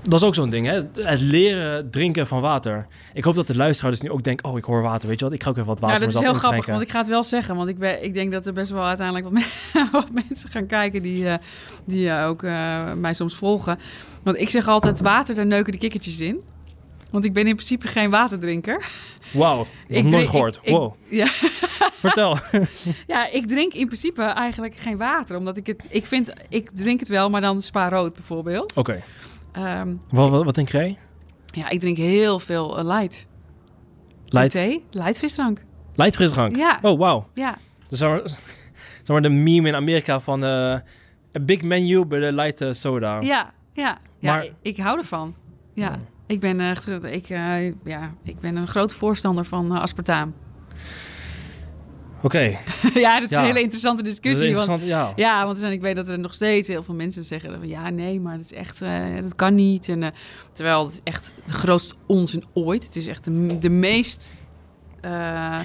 [0.04, 0.82] Dat is ook zo'n ding, hè?
[1.04, 2.88] Het leren drinken van water.
[3.14, 4.44] Ik hoop dat de luisteraar dus nu ook denkt...
[4.44, 5.34] oh, ik hoor water, weet je wat?
[5.34, 7.08] Ik ga ook even wat water Ja, dat is heel grappig, want ik ga het
[7.08, 7.56] wel zeggen.
[7.56, 10.66] Want ik, ben, ik denk dat er best wel uiteindelijk wat, me- wat mensen gaan
[10.66, 11.38] kijken die, eh,
[11.86, 13.80] die eh, ook eh, mij soms volgen.
[14.24, 16.40] Want ik zeg altijd, water, daar neuken de kikkertjes in.
[17.12, 18.86] Want ik ben in principe geen waterdrinker.
[19.32, 20.56] Wauw, Ik nooit gehoord.
[20.56, 21.26] ik- ik- wow, Ja,
[22.06, 22.38] vertel.
[23.08, 25.38] ja, ik drink in principe eigenlijk geen water.
[25.38, 28.78] Omdat ik het, ik vind, ik drink het wel, maar dan spa rood bijvoorbeeld.
[28.78, 29.02] Oké,
[29.52, 30.98] Ehm, wat, wat, wat denk jij?
[31.46, 33.26] ja, ik drink heel veel eh, light.
[34.26, 35.64] Light, Thee, light frisdrank.
[35.96, 36.56] light frisdrank?
[36.56, 36.80] Ja.
[36.82, 37.28] Oh, wauw.
[37.34, 40.44] Ja, Dus zeg maar, de meme in Amerika van...
[40.44, 40.74] eh
[41.38, 43.20] a big menu bij de light eh, soda.
[43.22, 43.98] ja, ja.
[44.20, 45.36] ja Maar- ik, ik hou ervan.
[45.74, 45.86] Ja.
[45.86, 45.98] Ja.
[46.28, 47.26] Ik ben, echt, ik,
[47.84, 50.34] ja, ik ben een grote voorstander van aspartaam.
[52.24, 52.40] Oké,
[52.94, 53.40] ja, dat is Ja.
[53.42, 54.56] een hele interessante discussie.
[54.56, 54.82] want.
[54.84, 55.14] Ja.
[55.16, 57.54] ja, want zijn, ik weet dat er nog steeds heel veel mensen zeggen...
[57.60, 59.90] van, ja, nee, maar dat is echt, eh, dat kan niet.
[59.90, 60.10] En, eh,
[60.54, 62.86] terwijl het is echt de grootste onzin ooit.
[62.86, 64.34] Het is echt de, de meest
[65.02, 65.60] eh,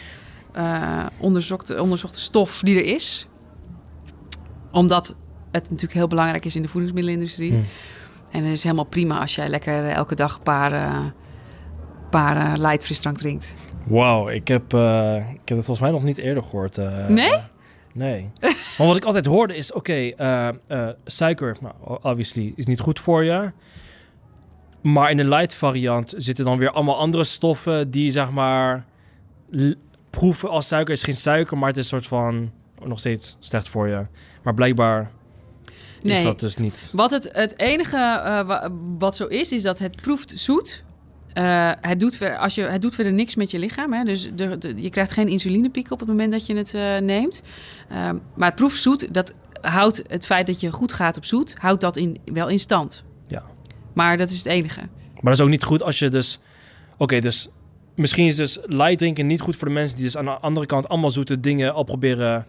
[1.18, 3.26] onderzochte, onderzochte stof die er is.
[4.72, 5.16] Omdat
[5.50, 7.52] het natuurlijk heel belangrijk is in de voedingsmiddelenindustrie.
[7.52, 7.60] Hm.
[8.30, 11.02] En het is helemaal prima als jij lekker elke dag een paar,
[12.10, 13.54] paar light frisdrank drinkt.
[13.86, 16.78] Wauw, ik heb, eh, ik heb het volgens mij nog niet eerder gehoord.
[16.78, 17.32] eh, Nee?
[17.32, 17.42] eh,
[17.92, 18.30] nee.
[18.78, 20.12] maar wat ik altijd hoorde is, oké,
[21.04, 23.50] suiker, nou, obviously, is niet goed voor je.
[24.80, 28.84] Maar in de light variant zitten dan weer allemaal andere stoffen die, zeg maar,
[30.10, 30.88] proeven als suiker.
[30.90, 32.50] Het is geen suiker, maar het is een soort van
[32.84, 34.06] nog steeds slecht voor je.
[34.42, 35.10] Maar blijkbaar
[36.02, 36.22] is Nee.
[36.24, 36.90] dat dus niet.
[36.94, 37.96] Wat het, het enige
[38.46, 40.84] wa- wat zo is, is dat het proeft zoet.
[41.36, 43.92] Eh, het, doet ver, als je, het doet verder niks met je lichaam.
[43.92, 44.04] Hè?
[44.04, 47.42] Dus de, de- je krijgt geen insulinepiek op het moment dat je het eh, neemt.
[47.88, 49.14] Ehm, maar het proeft zoet.
[49.14, 52.58] Dat houdt het feit dat je goed gaat op zoet, houdt dat in, wel in
[52.58, 53.04] stand.
[53.28, 53.42] Ja.
[53.92, 54.80] Maar dat is het enige.
[54.80, 56.38] Maar dat is ook niet goed als je dus...
[56.96, 57.48] Oké, dus
[57.94, 59.96] misschien is dus light drinken niet goed voor de mensen...
[59.96, 62.46] die dus aan de andere kant allemaal zoete dingen al proberen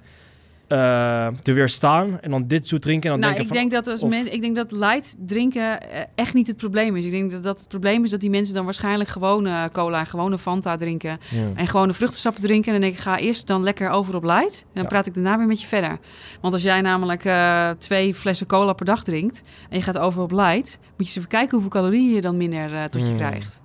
[0.68, 3.70] eh, te weerstaan en dan dit zoet drinken en dan nou, denken ik van...
[3.70, 7.05] denk dat als of- ik denk dat light drinken eh, echt niet het probleem is.
[7.05, 10.05] Ik denk dat, dat het probleem is dat die mensen dan waarschijnlijk gewone cola en
[10.05, 11.20] gewone Fanta drinken.
[11.30, 11.47] Ja.
[11.55, 12.65] En gewone vruchtensappen drinken.
[12.68, 14.61] En dan denk ik, ga eerst dan lekker over op light.
[14.61, 14.89] En dan Ja.
[14.89, 15.97] praat ik daarna weer met je verder.
[16.41, 19.41] Want als jij namelijk eh, twee flessen cola per dag drinkt...
[19.70, 20.78] en je gaat over op light...
[20.82, 23.15] moet je eens even kijken hoeveel calorieën je dan minder eh, tot je Mm.
[23.18, 23.59] krijgt.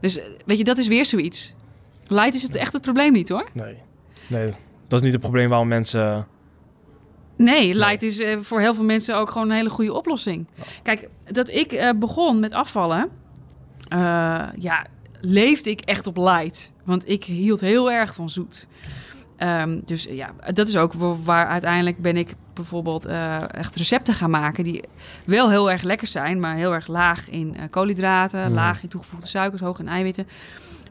[0.00, 1.54] Dus eh, weet je, dat is weer zoiets.
[2.06, 3.48] Light is het echt het probleem niet hoor.
[3.52, 3.74] Nee.
[4.26, 4.46] nee,
[4.88, 6.26] dat is niet het probleem waarom mensen...
[7.36, 10.46] Nee, light is eh, voor heel veel mensen ook gewoon een hele goede oplossing.
[10.82, 13.08] Kijk, dat ik eh, begon met afvallen,
[13.88, 14.86] eh, ja,
[15.20, 16.72] leefde ik echt op light.
[16.84, 18.66] Want ik hield heel erg van zoet.
[19.36, 23.04] Ehm, dus ja, dat is ook wa- waar uiteindelijk ben ik bijvoorbeeld
[23.50, 24.82] echt recepten gaan maken die
[25.26, 28.54] wel heel erg lekker zijn, maar heel erg laag in koolhydraten, Mm.
[28.54, 30.26] laag in toegevoegde suikers, hoog in eiwitten.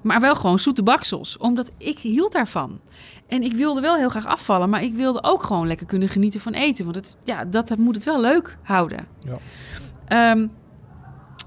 [0.02, 2.80] Maar wel gewoon zoete baksels, omdat ik hield daarvan.
[3.28, 6.40] En ik wilde wel heel graag afvallen, maar ik wilde ook gewoon lekker kunnen genieten
[6.40, 6.84] van eten.
[6.84, 9.08] Want het, ja, dat moet het wel leuk houden.
[9.20, 9.38] Ja.
[10.08, 10.48] Ehm,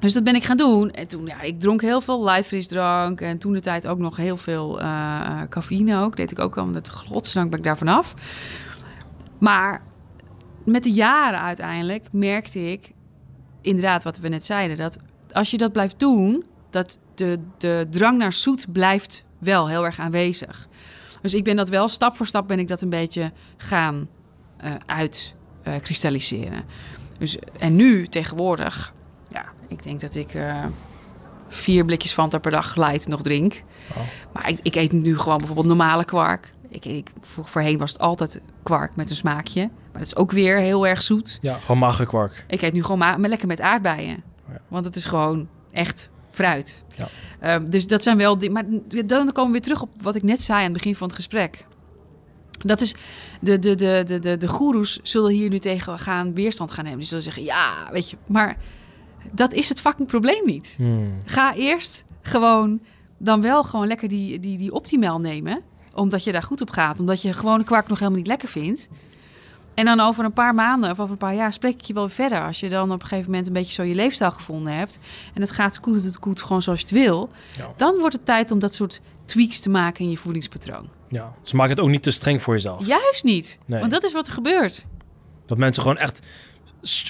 [0.01, 0.91] dus dat ben ik gaan doen.
[0.91, 3.20] En toen, ja, ik dronk heel veel light frisdrank.
[3.20, 6.16] En toen de tijd ook nog heel veel eh, cafeïne ook.
[6.16, 8.14] Deed ik ook al, met godsdank ben ik daar vanaf.
[9.39, 9.83] Maar
[10.64, 12.93] met de jaren uiteindelijk merkte ik,
[13.61, 14.99] inderdaad wat we net zeiden, dat
[15.33, 19.99] als je dat blijft doen, dat de, de drang naar zoet blijft wel heel erg
[19.99, 20.68] aanwezig.
[21.23, 24.09] Dus ik ben dat wel, stap voor stap ben ik dat een beetje gaan
[24.57, 24.73] eh
[25.62, 26.64] uitkristalliseren.
[27.19, 28.95] dus, en nu, tegenwoordig,
[29.29, 30.64] ja, ik denk dat ik eh,
[31.49, 33.62] vier blikjes Fanta per dag light nog drink.
[33.91, 33.97] Oh.
[34.33, 36.53] Maar ik, ik eet nu gewoon bijvoorbeeld normale kwark.
[36.69, 39.61] Ik, ik, voor, voorheen was het altijd kwark met een smaakje.
[39.62, 41.39] Maar dat is ook weer heel erg zoet.
[41.41, 42.45] Ja, gewoon magere kwark.
[42.49, 44.23] Ik eet nu gewoon ma- maar lekker met aardbeien.
[44.49, 44.61] Ja.
[44.69, 46.09] Want het is gewoon echt
[46.39, 46.82] fruit.
[46.97, 47.09] Ja.
[47.41, 48.39] Ehm, dus dat zijn wel...
[48.39, 48.64] die- Maar
[49.07, 51.16] dan komen we weer terug op wat ik net zei aan het begin van het
[51.16, 51.66] gesprek.
[52.64, 52.95] Dat is...
[53.41, 56.99] De, de, de, de, de, de goeroes zullen hier nu tegen gaan weerstand gaan nemen.
[56.99, 58.16] Die zullen zeggen, ja, weet je...
[58.26, 58.57] Maar
[59.32, 60.74] dat is het fucking probleem niet.
[60.76, 61.12] Hmm.
[61.24, 62.80] Ga eerst gewoon
[63.18, 65.62] dan wel gewoon lekker die, die, die optimaal nemen.
[65.95, 67.01] Omdat je daar goed op gaat.
[67.01, 68.89] Omdat je gewone kwark nog helemaal niet lekker vindt.
[69.79, 72.09] En dan over een paar maanden of over een paar jaar spreek ik je wel
[72.09, 72.45] verder.
[72.47, 74.99] Als je dan op een gegeven moment een beetje zo je leefstijl gevonden hebt.
[75.35, 77.29] En het gaat goed, het goed gewoon zoals je het wil.
[77.57, 77.72] Ja.
[77.76, 80.89] Dan wordt het tijd om dat soort tweaks te maken in je voedingspatroon.
[81.09, 81.33] ja.
[81.43, 82.87] Dus maak het ook niet te streng voor jezelf.
[82.87, 83.59] Juist niet.
[83.64, 83.81] Nee.
[83.81, 84.85] Want dat is wat er gebeurt.
[85.47, 86.20] Dat mensen gewoon echt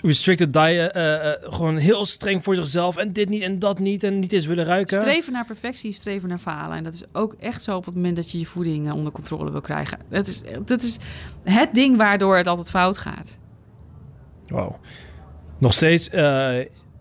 [0.02, 4.02] restricted diet, eh, eh, gewoon heel streng voor zichzelf en dit niet en dat niet
[4.04, 5.00] en niet eens willen ruiken.
[5.00, 6.76] Streven naar perfectie, streven naar falen.
[6.76, 9.12] En dat is ook echt zo op het moment dat je je voeding eh, onder
[9.12, 9.98] controle wil krijgen.
[10.08, 10.96] Dat is, dat is
[11.44, 13.38] het ding waardoor het altijd fout gaat.
[14.46, 14.78] Wauw.
[15.58, 16.58] Nog steeds, eh,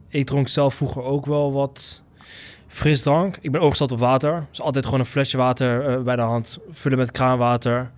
[0.08, 2.02] ik dronk zelf vroeger ook wel wat
[2.68, 3.38] frisdrank.
[3.42, 4.46] Ik ben overgestapt op water.
[4.50, 6.58] Dus altijd gewoon een flesje water bij de hand.
[6.70, 7.92] Vullen met kraanwater.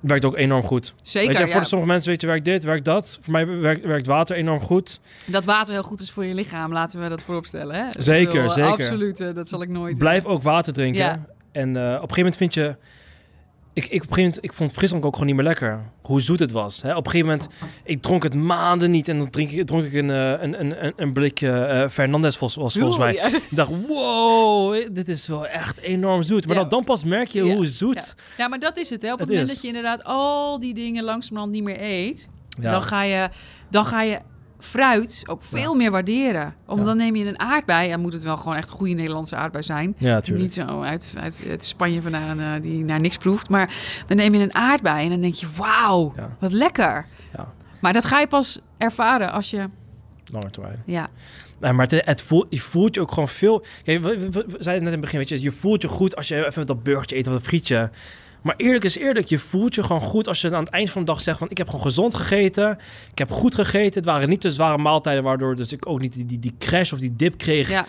[0.00, 0.94] Werkt ook enorm goed.
[1.02, 1.52] Zeker, weet je, ja.
[1.52, 3.18] voor sommige mensen weet je, werkt dit, werkt dat.
[3.20, 5.00] Voor mij werkt, werkt water enorm goed.
[5.26, 7.74] Dat water heel goed is voor je lichaam, laten we dat vooropstellen.
[7.76, 7.84] Hè?
[7.96, 8.70] Zeker, bedoel, zeker.
[8.70, 9.98] Absoluut, eh, dat zal ik nooit...
[9.98, 11.04] Blijf ook water drinken.
[11.04, 11.26] Ja.
[11.52, 12.76] En eh, op een gegeven moment vind je...
[13.78, 15.80] Ik, ik, op een gegeven moment, ik vond frisdrank ook gewoon niet meer lekker.
[16.02, 16.82] Hoe zoet het was.
[16.82, 16.96] Hè?
[16.96, 17.48] Op een gegeven moment,
[17.84, 19.08] ik dronk het maanden niet.
[19.08, 22.38] En dan drink ik, dronk ik een, eh, een, een, een, een blikje eh Fernandez
[22.38, 23.12] was, was volgens mij.
[23.12, 23.26] Ja.
[23.26, 26.46] Ik dacht, wow, dit is wel echt enorm zoet.
[26.46, 26.60] Maar Ja.
[26.60, 27.54] dan, dan pas merk je Ja.
[27.54, 28.14] hoe zoet...
[28.36, 29.02] Ja, maar dat is het.
[29.02, 29.12] Hè?
[29.12, 29.54] Op het, Het moment is.
[29.54, 32.28] dat je inderdaad al die dingen langzamerhand niet meer eet...
[32.60, 33.28] Dan, ga je,
[33.70, 34.18] dan ga je
[34.58, 36.54] fruit ook veel meer waarderen.
[36.66, 36.84] Omdat Ja.
[36.92, 37.90] dan neem je een aardbei.
[37.90, 39.94] En moet het wel gewoon echt een goede Nederlandse aardbei zijn.
[39.98, 40.42] Ja, natuurlijk.
[40.44, 43.48] Niet zo uit, uit, uit Spanje vandaan eh, die naar niks proeft.
[43.48, 43.74] Maar
[44.06, 45.46] dan neem je een aardbei en dan denk je...
[45.56, 47.06] Wauw, wat lekker.
[47.36, 47.52] Ja.
[47.80, 49.68] Maar dat ga je pas ervaren als je...
[50.32, 50.82] Langer termijn.
[50.86, 51.08] Ja,
[51.60, 53.64] Nee, maar het, het voelt, je voelt je ook gewoon veel...
[53.84, 56.16] Kijk, we, we- we zeiden net in het begin, weet je, je voelt je goed
[56.16, 57.90] als je even dat burgertje eet of dat frietje.
[58.42, 61.00] Maar eerlijk is eerlijk, je voelt je gewoon goed als je aan het eind van
[61.00, 61.50] de dag zegt van...
[61.50, 62.78] ik heb gewoon gezond gegeten,
[63.10, 63.94] ik heb goed gegeten.
[63.94, 66.92] Het waren niet te zware maaltijden, waardoor dus ik ook niet die, die, die crash
[66.92, 67.84] of die dip kreeg.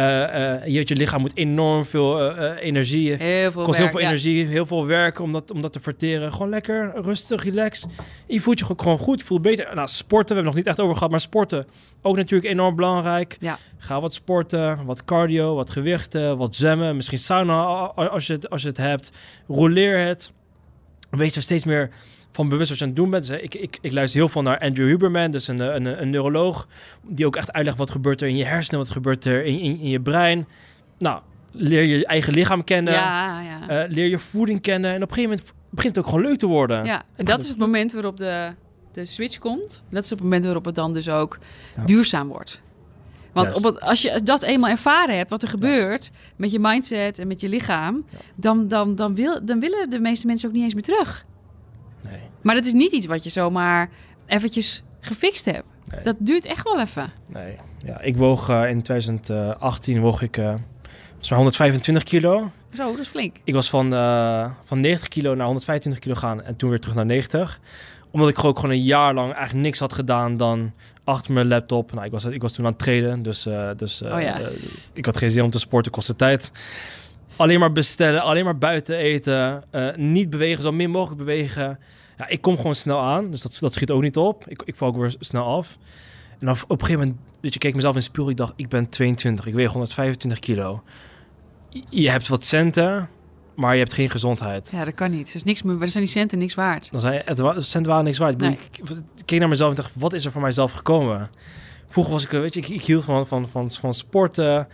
[0.00, 3.14] Je, weet, je lichaam moet enorm veel eh, eh, energie...
[3.14, 4.06] heel veel kost werk, heel veel ja.
[4.06, 6.32] energie, heel veel werk om dat, om dat te verteren.
[6.32, 7.86] Gewoon lekker, rustig, relax.
[8.26, 9.74] Je voelt je gewoon goed, je voelt beter.
[9.74, 11.66] Nou, sporten, we hebben het nog niet echt over gehad, maar sporten
[12.02, 13.36] ook natuurlijk enorm belangrijk.
[13.40, 13.58] Ja.
[13.78, 16.96] Ga wat sporten, wat cardio, wat gewichten, wat zwemmen.
[16.96, 17.62] Misschien sauna
[17.94, 19.10] als je het, als je het hebt.
[19.48, 20.32] Roleer het.
[21.10, 21.90] Wees er steeds meer
[22.34, 23.26] van bewust wat je aan het doen bent.
[23.26, 26.68] Dus, ik, ik, ik luister heel veel naar Andrew Huberman, dus een, een, een neuroloog,
[27.02, 29.78] die ook echt uitlegt wat gebeurt er in je hersenen, wat gebeurt er in, in,
[29.78, 30.46] in je brein.
[30.98, 31.20] Nou,
[31.50, 32.92] leer je eigen lichaam kennen.
[32.92, 33.68] Ja, ja.
[33.68, 34.90] Eh, leer je voeding kennen.
[34.90, 36.84] En op een gegeven moment begint het ook gewoon leuk te worden.
[36.84, 37.02] ja.
[37.16, 38.50] En dat is het moment waarop de,
[38.92, 39.82] de switch komt.
[39.90, 41.38] Dat is het moment waarop het dan dus ook
[41.76, 41.84] Ja.
[41.84, 42.62] duurzaam wordt.
[43.32, 43.64] Want Juist.
[43.64, 47.26] op het, als je dat eenmaal ervaren hebt, wat er gebeurt met je mindset en
[47.26, 48.04] met je lichaam,
[48.34, 51.24] dan, dan, dan, wil, dan willen de meeste mensen ook niet eens meer terug.
[52.10, 52.20] Nee.
[52.42, 53.90] Maar dat is niet iets wat je zomaar
[54.26, 55.66] eventjes gefixt hebt.
[55.92, 56.02] Nee.
[56.02, 57.12] Dat duurt echt wel even.
[57.26, 57.56] Nee.
[57.84, 62.50] Ja, ik woog eh, in 2018 woog ik eh, volgens mij 125 kilo.
[62.72, 63.36] Zo, dat is flink.
[63.44, 66.96] Ik was van, eh, van 90 kilo naar 125 kilo gaan en toen weer terug
[66.96, 67.60] naar 90.
[68.10, 70.72] Omdat ik gewoon, gewoon een jaar lang eigenlijk niks had gedaan dan
[71.04, 71.92] achter mijn laptop.
[71.92, 74.40] Nou, ik was, ik was toen aan het trainen, dus, eh, dus eh, Oh ja.
[74.40, 74.46] eh,
[74.92, 76.52] ik had geen zin om te sporten, kostte tijd.
[77.36, 81.78] Alleen maar bestellen, alleen maar buiten eten, eh, niet bewegen, zo min mogelijk bewegen.
[82.16, 84.44] Ja, ik kom gewoon snel aan, dus dat, dat schiet ook niet op.
[84.48, 85.78] Ik, ik val ook weer snel af.
[86.38, 88.30] En dan op een gegeven moment, weet je, ik keek mezelf in de spiegel.
[88.30, 90.82] Ik dacht, ik ben 22, ik weeg 125 kilo.
[91.88, 93.08] Je hebt wat centen,
[93.54, 94.70] maar je hebt geen gezondheid.
[94.70, 95.28] Ja, dat kan niet.
[95.28, 96.90] Er, is niks meer, er zijn die centen niks waard.
[96.90, 98.42] Dan zei het centen waren niks waard.
[98.42, 98.58] Ik,
[99.24, 101.30] keek naar mezelf en dacht, wat is er voor mijzelf gekomen?
[101.88, 104.68] Vroeger was ik, eh, weet je, ik, ik hield van, van, van sporten,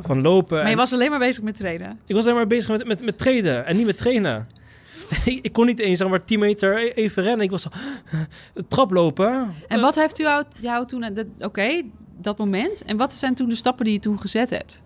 [0.00, 0.56] van lopen.
[0.56, 1.98] Maar je En was alleen maar bezig met trainen.
[2.06, 4.46] Ik was alleen maar bezig met, met, met trainen en niet met trainen.
[5.42, 7.44] ik, kon niet eens zeg maar 10 meter e- even rennen.
[7.44, 7.68] Ik was zo,
[8.68, 9.52] traplopen.
[9.68, 11.10] En wat heeft u jou, jou toen...
[11.14, 11.82] dat- Oké,
[12.20, 12.82] dat moment.
[12.84, 14.82] En wat zijn toen de stappen die je toen gezet hebt?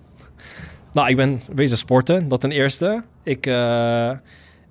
[0.93, 3.03] Nou, ik ben wezen sporten, dat ten eerste.
[3.23, 4.11] Ik, eh,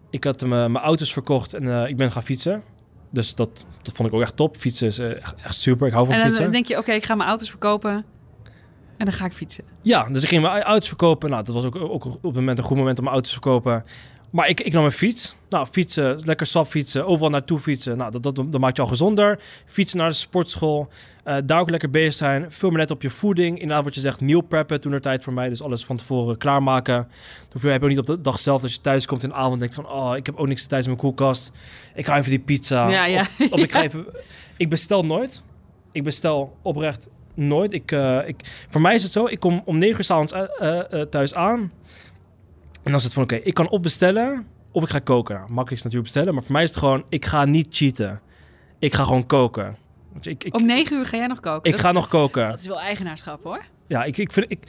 [0.09, 2.63] ik had eh, mijn auto's verkocht en eh, ik ben gaan fietsen.
[3.09, 4.55] Dus dat, dat vond ik ook echt top.
[4.57, 5.09] Fietsen is eh,
[5.43, 5.87] echt, super.
[5.87, 6.51] Ik hou van En dan fietsen.
[6.51, 8.05] denk je, oké, ik ga mijn auto's verkopen.
[8.97, 9.63] En dan ga ik fietsen.
[9.81, 11.29] Ja, dus ik ging mijn auto's verkopen.
[11.29, 13.41] Nou, dat was ook, ook op het moment een goed moment om mijn auto's te
[13.41, 13.83] verkopen.
[14.29, 15.35] Maar ik, ik nam mijn fiets.
[15.49, 17.97] Nou, fietsen, lekker stap fietsen, overal naartoe fietsen.
[17.97, 19.39] Nou, dat, dat, dat maakt je al gezonder.
[19.65, 20.89] Fietsen naar de sportschool.
[21.23, 22.51] eh, daar ook lekker bezig zijn.
[22.51, 23.59] Veel meer let op je voeding.
[23.59, 25.49] Inderdaad, wat je zegt, meal preppen toen er tijd voor mij.
[25.49, 27.07] Dus alles van tevoren klaarmaken.
[27.51, 29.35] Hoeveel heb je ook niet op de dag zelf dat je thuis komt in de
[29.35, 29.89] avond denkt van...
[29.89, 31.51] Oh, ik heb ook niks thuis in mijn koelkast.
[31.95, 32.89] Ik ga even die pizza.
[32.89, 33.21] Ja, ja.
[33.39, 34.05] Of, of ik ga even...
[34.57, 35.41] Ik bestel nooit.
[35.91, 37.73] Ik bestel oprecht nooit.
[37.73, 38.35] Ik, eh, ik,
[38.67, 40.41] voor mij is het zo, ik kom om 9 uur s'avonds uh,
[40.91, 41.59] uh, thuis aan.
[41.59, 45.35] En dan is het van, oké, ik kan of bestellen of ik ga koken.
[45.35, 48.21] Nou, makkelijkst natuurlijk bestellen, maar voor mij is het gewoon, ik ga niet cheaten.
[48.79, 49.77] Ik ga gewoon koken.
[50.21, 51.63] Ik, ik, Om negen uur ga jij nog koken?
[51.63, 52.49] ik Dat- ga nog koken.
[52.49, 53.61] Dat is wel eigenaarschap, hoor.
[53.87, 54.45] Ja, ik, ik vind...
[54.51, 54.59] Ik,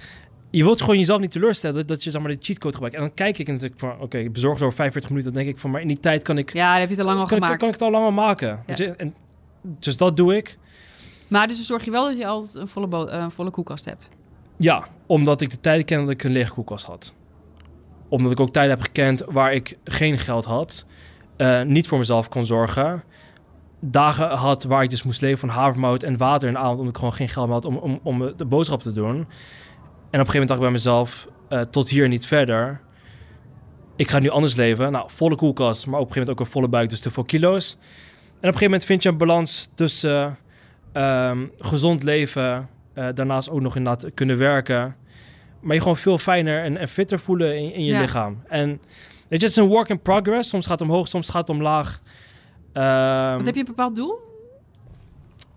[0.51, 2.97] je wilt gewoon jezelf niet teleurstellen dat je zeg maar, de cheatcode gebruikt.
[2.97, 5.33] En dan kijk ik natuurlijk van, oké, ik bezorg zo over 45 minuten.
[5.33, 7.19] Dan denk ik van, maar in die tijd kan ik, Ja, heb je te lang
[7.21, 7.59] al kan, ik, gemaakt.
[7.61, 8.63] kan ik het al langer maken.
[8.67, 8.87] Weet je?
[8.87, 9.15] En,
[9.63, 10.59] dus dat doe ik.
[11.29, 14.09] Maar dus zorg je wel dat je altijd een volle, een volle koelkast hebt.
[14.57, 17.15] Ja, omdat ik de tijden kende dat ik een lege koelkast had.
[18.09, 20.87] Omdat ik ook tijden heb gekend waar ik geen geld had.
[21.37, 23.03] eh, niet voor mezelf kon zorgen.
[23.81, 26.79] Dagen had waar ik dus moest leven van havermout en water in de avond...
[26.79, 29.15] omdat ik gewoon geen geld meer had om, om, om de boodschap te doen.
[29.17, 29.27] En op
[30.11, 31.29] een gegeven moment dacht ik bij mezelf...
[31.49, 32.81] eh, tot hier niet verder.
[33.97, 34.93] Ik ga nu anders leven.
[34.93, 37.25] Nou, volle koelkast, maar op een gegeven moment ook een volle buik, dus te veel
[37.25, 37.73] kilo's.
[37.73, 37.85] En op
[38.31, 40.39] een gegeven moment vind je een balans tussen
[40.93, 42.69] ehm, gezond leven...
[42.95, 44.97] eh, daarnaast ook nog inderdaad kunnen werken...
[45.61, 48.01] maar je gewoon veel fijner en, en fitter voelen in, in je Ja.
[48.01, 48.43] lichaam.
[48.49, 48.69] En
[49.29, 50.49] weet je, het is een work in progress.
[50.49, 52.01] Soms gaat het omhoog, soms gaat het omlaag.
[52.73, 54.19] Ehm, Want heb je een bepaald doel?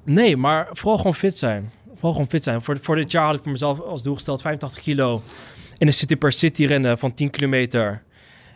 [0.04, 1.72] Nee, maar vooral gewoon fit zijn.
[1.94, 2.62] Vooral gewoon fit zijn.
[2.62, 5.22] Voor, voor dit jaar had ik voor mezelf als doel gesteld 85 kilo
[5.78, 8.04] in de city per city rennen van 10 kilometer.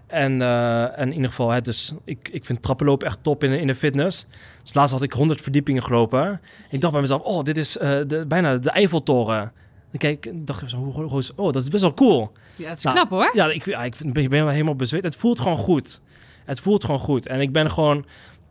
[0.08, 3.52] En, eh, en in ieder geval, hè, dus ik, ik vind trappenlopen echt top in,
[3.52, 4.26] in de fitness.
[4.62, 6.42] Dus laatst had ik 100 verdiepingen gelopen.
[6.70, 9.52] Ik dacht bij mezelf, oh, dit is eh, de, bijna de Eiffeltoren.
[9.92, 12.32] Dan kijk, ik dacht ik zo, hoe, is- oh, dat is best wel cool.
[12.56, 13.30] Ja, dat is Nou, knap, hoor.
[13.34, 15.04] Ja, ik, ja, ik ben, ik ben helemaal bezweet.
[15.04, 16.02] Het voelt gewoon goed.
[16.46, 17.28] Het voelt gewoon goed.
[17.28, 18.06] En ik ben gewoon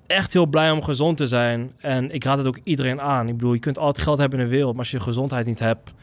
[0.06, 1.72] echt heel blij om gezond te zijn.
[1.78, 3.28] En ik raad het ook iedereen aan.
[3.28, 5.58] Ik bedoel, je kunt altijd geld hebben in de wereld, maar als je gezondheid niet
[5.58, 5.94] hebt,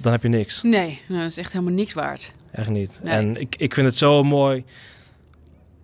[0.00, 0.62] dan heb je niks.
[0.62, 2.32] Nee, nou, dat is echt helemaal niks waard.
[2.50, 3.00] Echt niet.
[3.02, 3.12] Nee.
[3.14, 4.64] En ik, ik vind het zo mooi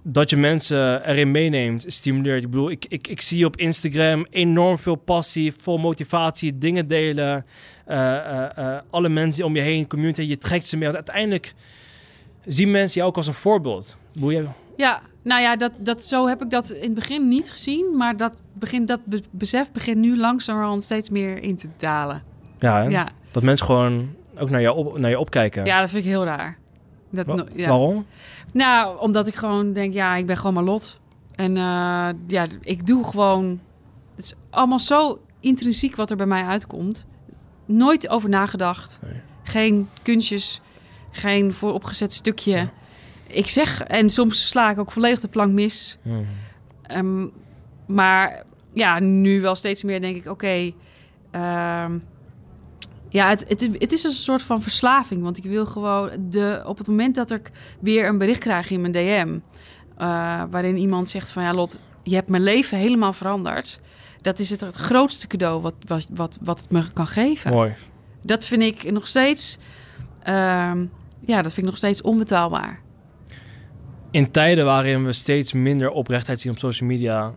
[0.03, 2.43] dat je mensen erin meeneemt, stimuleert.
[2.45, 7.45] Ik bedoel, ik, ik, ik zie op Instagram enorm veel passie, vol motivatie, dingen delen.
[7.87, 10.85] Eh, eh, eh, alle mensen om je heen, community, je trekt ze mee.
[10.85, 11.55] Want uiteindelijk
[12.47, 13.97] zien mensen jou ook als een voorbeeld.
[14.13, 14.47] Bedoel, je-
[14.77, 17.97] Ja, nou ja, dat, dat, zo heb ik dat in het begin niet gezien.
[17.97, 22.23] Maar dat, begint, dat be- besef begint nu langzamerhand steeds meer in te dalen.
[22.59, 22.89] ja, hè?
[22.89, 25.65] Ja, dat mensen gewoon ook naar je, op, naar je opkijken.
[25.65, 26.59] ja dat vind ik heel raar.
[27.11, 27.69] Dat, Wa- no- ja.
[27.69, 28.07] Waarom?
[28.53, 31.01] Nou, omdat ik gewoon denk, ja, ik ben gewoon Marlot.
[31.35, 33.61] En eh, ja, ik doe gewoon...
[34.17, 37.07] Het is allemaal zo intrinsiek wat er bij mij uitkomt.
[37.67, 38.99] Nooit over nagedacht.
[39.03, 39.21] Nee.
[39.43, 40.61] Geen kunstjes.
[41.11, 42.69] Geen vooropgezet stukje.
[43.27, 45.99] Ik zeg, en soms sla ik ook volledig de plank mis.
[46.83, 47.27] Ehm,
[47.87, 50.73] maar ja, nu wel steeds meer denk ik, oké...
[51.31, 51.99] ehm,
[53.15, 55.23] ja, het, het, het is een soort van verslaving.
[55.23, 56.11] Want ik wil gewoon...
[56.29, 57.51] De, op het moment dat ik
[57.81, 59.39] weer een bericht krijg in mijn DM...
[59.97, 61.43] eh, waarin iemand zegt van...
[61.43, 63.81] Ja, Lot, je hebt mijn leven helemaal veranderd.
[64.21, 67.53] Dat is het, het grootste cadeau wat, wat, wat, wat het me kan geven.
[67.53, 67.75] Mooi.
[68.23, 69.59] Dat vind ik nog steeds...
[70.23, 70.87] ehm,
[71.21, 72.81] ja, dat vind ik nog steeds onbetaalbaar.
[74.11, 77.33] In tijden waarin we steeds minder oprechtheid zien op social media,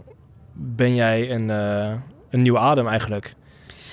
[0.53, 1.99] ben jij een, uh,
[2.29, 3.35] een nieuwe adem eigenlijk.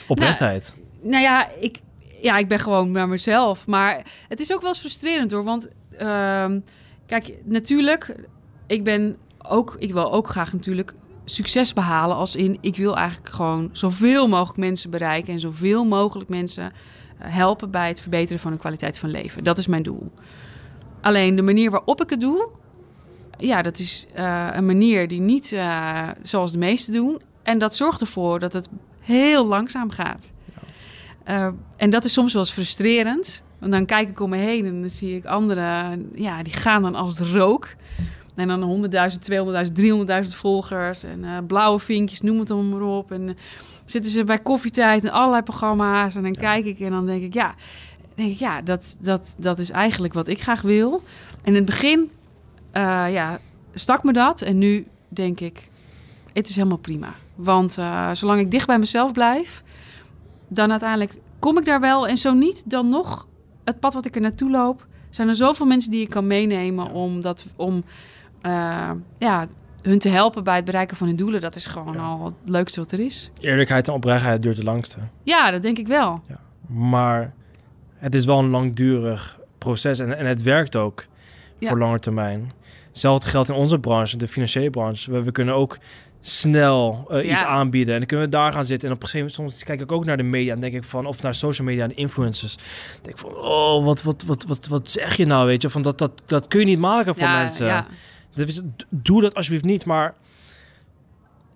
[0.08, 0.74] Oprechtheid.
[0.76, 1.80] Nou, nou ja, ik,
[2.20, 3.66] ja, ik ben gewoon naar mezelf.
[3.66, 5.44] Maar het is ook wel eens frustrerend hoor.
[5.44, 5.68] Want
[6.00, 6.46] uh,
[7.06, 8.14] kijk, natuurlijk,
[8.66, 10.94] ik ben ook, ik wil ook graag natuurlijk
[11.24, 12.16] succes behalen.
[12.16, 16.72] Als in, ik wil eigenlijk gewoon zoveel mogelijk mensen bereiken en zoveel mogelijk mensen
[17.18, 19.44] eh, helpen bij het verbeteren van hun kwaliteit van leven.
[19.44, 20.10] Dat is mijn doel.
[21.00, 22.48] Alleen de manier waarop ik het doe,
[23.38, 27.20] ja, dat is uh, een manier die niet uh, zoals de meesten doen.
[27.42, 28.68] En dat zorgt ervoor dat het
[29.00, 30.32] heel langzaam gaat.
[31.28, 33.42] Uh, en dat is soms wel eens frustrerend.
[33.58, 36.82] Want dan kijk ik om me heen en dan zie ik anderen, ja, die gaan
[36.82, 37.74] dan als de rook.
[38.34, 38.98] En dan 100.000,
[39.30, 43.12] 200.000, 300.000 volgers en uh, blauwe vinkjes, noem het dan maar op.
[43.12, 43.34] En uh,
[43.84, 46.14] zitten ze bij koffietijd en allerlei programma's.
[46.14, 47.54] En dan kijk ik en dan denk ik, ja,
[48.14, 51.02] denk ik, ja dat, dat, dat is eigenlijk wat ik graag wil.
[51.42, 52.10] En in het begin,
[52.72, 53.38] ja,
[53.74, 54.42] stak me dat.
[54.42, 55.68] En nu denk ik,
[56.32, 57.14] het is helemaal prima.
[57.34, 57.72] Want
[58.12, 59.63] zolang ik dicht bij mezelf blijf,
[60.48, 62.08] dan uiteindelijk kom ik daar wel.
[62.08, 63.26] En zo niet, dan nog
[63.64, 64.86] het pad wat ik er naartoe loop.
[65.10, 67.84] Zijn er zoveel mensen die ik kan meenemen om, dat, om
[68.46, 69.46] uh, ja,
[69.82, 71.40] hun te helpen bij het bereiken van hun doelen.
[71.40, 73.30] Dat is gewoon al het leukste wat er is.
[73.40, 74.98] Eerlijkheid en oprechtheid duurt het langste.
[75.22, 76.20] Ja, dat denk ik wel.
[76.28, 76.40] Ja.
[76.66, 77.34] Maar
[77.94, 81.06] het is wel een langdurig proces en, en het werkt ook
[81.60, 82.52] voor lange termijn.
[82.88, 85.10] Hetzelfde geldt in onze branche, de financiële branche.
[85.10, 85.78] We, we kunnen ook
[86.26, 87.92] snel uh, iets aanbieden.
[87.92, 88.88] En dan kunnen we daar gaan zitten.
[88.88, 90.84] En op een gegeven moment, soms kijk ik ook naar de media en denk ik
[90.84, 92.56] van, of naar social media en influencers.
[93.02, 95.70] denk ik van, oh, wat, wat, wat, wat, wat zeg je nou, weet je?
[95.70, 97.66] Van dat, dat, dat kun je niet maken voor mensen.
[97.66, 97.86] Ja.
[98.34, 99.84] Dus doe dat alsjeblieft niet.
[99.84, 100.14] Maar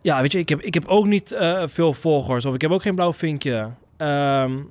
[0.03, 2.71] ja, weet je, ik heb, ik heb ook niet uh, veel volgers of ik heb
[2.71, 3.71] ook geen blauw vinkje.
[3.99, 4.71] Um,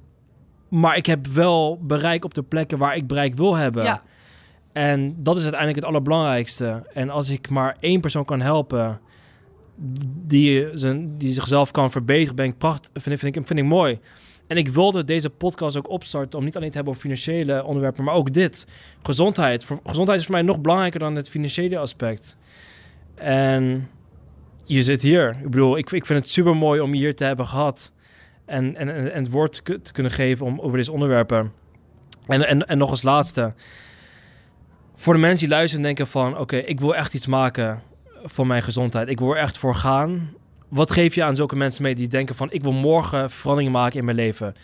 [0.70, 3.84] maar ik heb wel bereik op de plekken waar ik bereik wil hebben.
[3.84, 4.02] Ja.
[4.74, 6.84] En dat is uiteindelijk het allerbelangrijkste.
[6.94, 9.00] En als ik maar één persoon kan helpen
[10.26, 14.00] die, zijn, die zichzelf kan verbeteren, ben ik pracht, vind, vind, ik, vind ik mooi.
[14.48, 18.04] En ik wilde deze podcast ook opstarten om niet alleen te hebben over financiële onderwerpen,
[18.04, 18.68] maar ook dit.
[19.04, 19.64] Gezondheid.
[19.64, 22.38] Voor, gezondheid is voor mij nog belangrijker dan het financiële aspect.
[23.16, 23.90] En
[24.64, 25.30] je zit hier.
[25.44, 27.92] Ik bedoel, ik, ik vind het super mooi om je hier te hebben gehad.
[28.46, 31.52] En, en, en het woord te kunnen geven om, over deze onderwerpen.
[32.28, 33.54] En, en, en nog als laatste.
[34.94, 36.38] Voor de mensen die luisteren en denken van...
[36.38, 37.82] oké, ik wil echt iets maken
[38.24, 39.10] voor mijn gezondheid.
[39.10, 40.34] Ik wil er echt voor gaan.
[40.68, 42.52] Wat geef je aan zulke mensen mee die denken van...
[42.52, 44.56] ik wil morgen verandering maken in mijn leven.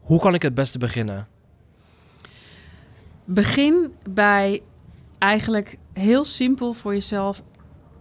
[0.00, 1.26] Hoe kan ik het beste beginnen?
[3.24, 4.62] Begin bij
[5.18, 7.42] eigenlijk heel simpel voor jezelf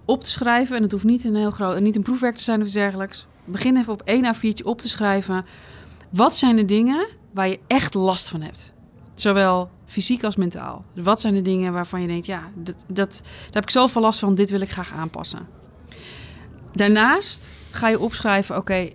[0.05, 0.75] op te schrijven.
[0.75, 3.27] En het hoeft niet een heel groot, niet een proefwerk te zijn of iets dergelijks.
[3.45, 5.45] Begin even op één A4'tje op te schrijven.
[6.09, 8.73] Wat zijn de dingen waar je echt last van hebt?
[9.13, 10.85] Zowel fysiek als mentaal.
[10.93, 14.01] Dus wat zijn de dingen waarvan je denkt, ja, dat, dat, daar heb ik zoveel
[14.01, 15.47] last van, dit wil ik graag aanpassen.
[16.73, 18.89] Daarnaast ga je opschrijven, oké,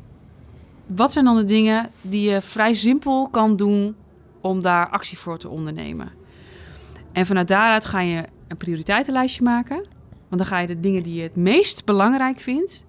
[0.86, 3.96] wat zijn dan de dingen die je vrij simpel kan doen
[4.40, 6.12] om daar actie voor te ondernemen?
[7.12, 9.76] En vanuit daaruit ga je een prioriteitenlijstje maken.
[10.28, 12.84] Want dan ga je de dingen die je het meest belangrijk vindt.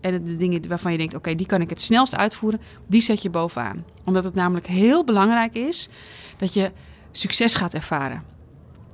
[0.00, 2.60] En de dingen waarvan je denkt, oké, die kan ik het snelst uitvoeren.
[2.86, 3.84] Die zet je bovenaan.
[4.04, 5.88] Omdat het namelijk heel belangrijk is
[6.36, 6.72] dat je
[7.16, 8.22] succes gaat ervaren.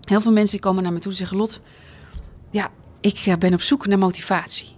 [0.01, 1.61] Heel veel mensen komen naar me toe en zeggen: Lot,
[2.51, 4.69] ja, ik eh, ben op zoek naar motivatie.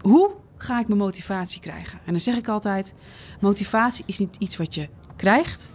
[0.00, 1.98] Hoe ga ik mijn motivatie krijgen?
[2.04, 2.94] En dan zeg ik altijd:
[3.40, 5.70] motivatie is niet iets wat je krijgt.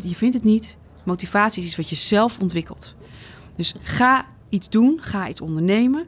[0.00, 0.76] Je vindt het niet.
[1.04, 2.94] Motivatie is iets wat je zelf ontwikkelt.
[3.56, 6.06] Dus ga iets doen, ga iets ondernemen.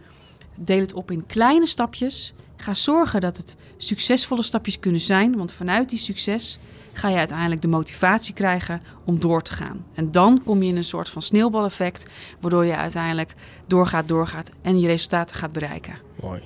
[0.54, 2.34] Deel het op in kleine stapjes.
[2.56, 6.58] Ga zorgen dat het succesvolle stapjes kunnen zijn, want vanuit die succes
[6.96, 9.84] ga je uiteindelijk de motivatie krijgen om door te gaan.
[9.94, 12.06] En dan kom je in een soort van sneeuwbaleffect,
[12.40, 13.34] waardoor je uiteindelijk
[13.66, 15.94] doorgaat, doorgaat en je resultaten gaat bereiken.
[16.20, 16.42] Mooi.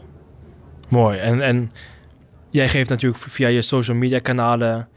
[0.89, 1.19] Mooi.
[1.19, 1.71] En, en
[2.51, 4.89] jij geeft natuurlijk via je social media kanalen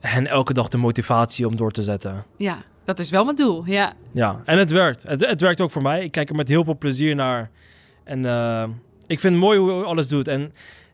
[0.00, 2.24] hen elke dag de motivatie om door te zetten.
[2.36, 3.92] Ja, dat is wel mijn doel, ja.
[4.12, 5.02] Ja, en het werkt.
[5.02, 6.04] Het, het werkt ook voor mij.
[6.04, 7.50] Ik kijk er met heel veel plezier naar.
[8.04, 8.64] En uh,
[9.06, 10.28] ik vind het mooi hoe je alles doet.
[10.28, 10.52] En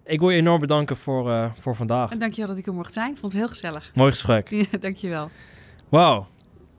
[0.08, 2.10] ik wil je enorm bedanken voor, uh, voor vandaag.
[2.10, 3.10] En dankjewel dat ik er mocht zijn.
[3.10, 3.90] Ik vond het heel gezellig.
[3.94, 4.50] Mooi gesprek.
[4.70, 5.30] Ja, dankjewel.
[5.88, 6.26] Wauw.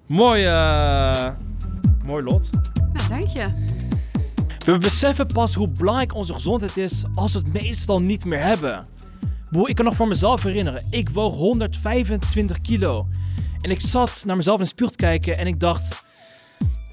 [0.05, 1.29] Mooi, uh,
[2.03, 2.49] mooi lot.
[2.93, 3.67] Nou, dank je.
[4.65, 8.87] We beseffen pas hoe belangrijk onze gezondheid is als we het meestal niet meer hebben.
[9.63, 10.87] Ik kan nog voor mezelf herinneren.
[10.89, 13.07] Ik woog 125 kilo.
[13.61, 16.03] En ik zat naar mezelf in de spiegel te kijken en ik dacht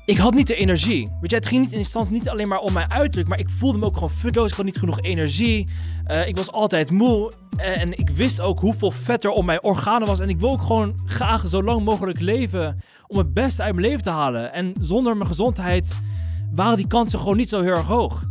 [0.07, 1.09] ik had niet de energie.
[1.21, 3.51] Weet je, het ging niet in instantie niet alleen maar om mijn uiterlijk, maar ik
[3.51, 4.51] voelde me ook gewoon futloos.
[4.51, 5.69] Ik had niet genoeg energie.
[6.11, 7.33] Uh, ik was altijd moe.
[7.57, 10.21] Uh, en ik wist ook hoeveel vet er om mijn organen was.
[10.21, 13.87] En ik wil ook gewoon graag zo lang mogelijk leven om het beste uit mijn
[13.87, 14.53] leven te halen.
[14.53, 15.97] En zonder mijn gezondheid
[16.55, 18.23] waren die kansen gewoon niet zo heel erg hoog.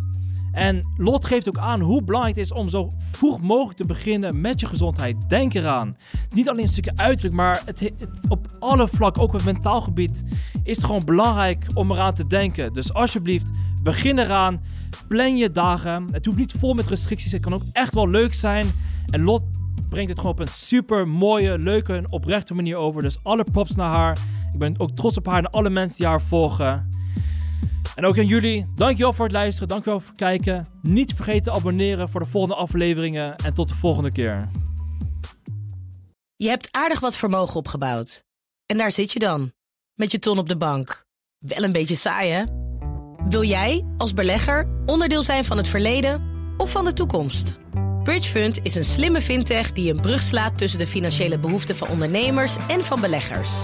[0.55, 4.41] En Lot geeft ook aan hoe belangrijk het is om zo vroeg mogelijk te beginnen
[4.41, 5.29] met je gezondheid.
[5.29, 5.97] Denk eraan.
[6.33, 7.91] Niet alleen een stukje uiterlijk, maar het,
[8.27, 10.25] op alle vlakken, ook op het mentaal gebied,
[10.63, 12.73] is het gewoon belangrijk om eraan te denken.
[12.73, 13.47] Dus alsjeblieft,
[13.83, 14.61] begin eraan.
[15.07, 16.07] Plan je dagen.
[16.11, 17.31] Het hoeft niet vol met restricties.
[17.31, 18.65] Het kan ook echt wel leuk zijn.
[19.09, 19.43] En Lot
[19.89, 23.01] brengt het gewoon op een super mooie, leuke en oprechte manier over.
[23.01, 24.17] Dus alle props naar haar.
[24.53, 26.89] Ik ben ook trots op haar en alle mensen die haar volgen.
[27.95, 30.67] En ook aan jullie, dankjewel voor het luisteren, dankjewel voor het kijken.
[30.81, 34.49] Niet vergeten te abonneren voor de volgende afleveringen en tot de volgende keer.
[36.35, 38.23] Je hebt aardig wat vermogen opgebouwd.
[38.65, 39.51] En daar zit je dan,
[39.93, 41.05] met je ton op de bank.
[41.37, 42.43] Wel een beetje saai, hè?
[43.29, 46.23] Wil jij, als belegger, onderdeel zijn van het verleden
[46.57, 47.59] of van de toekomst?
[48.03, 52.57] Bridgefund is een slimme fintech die een brug slaat tussen de financiële behoeften van ondernemers
[52.67, 53.63] en van beleggers.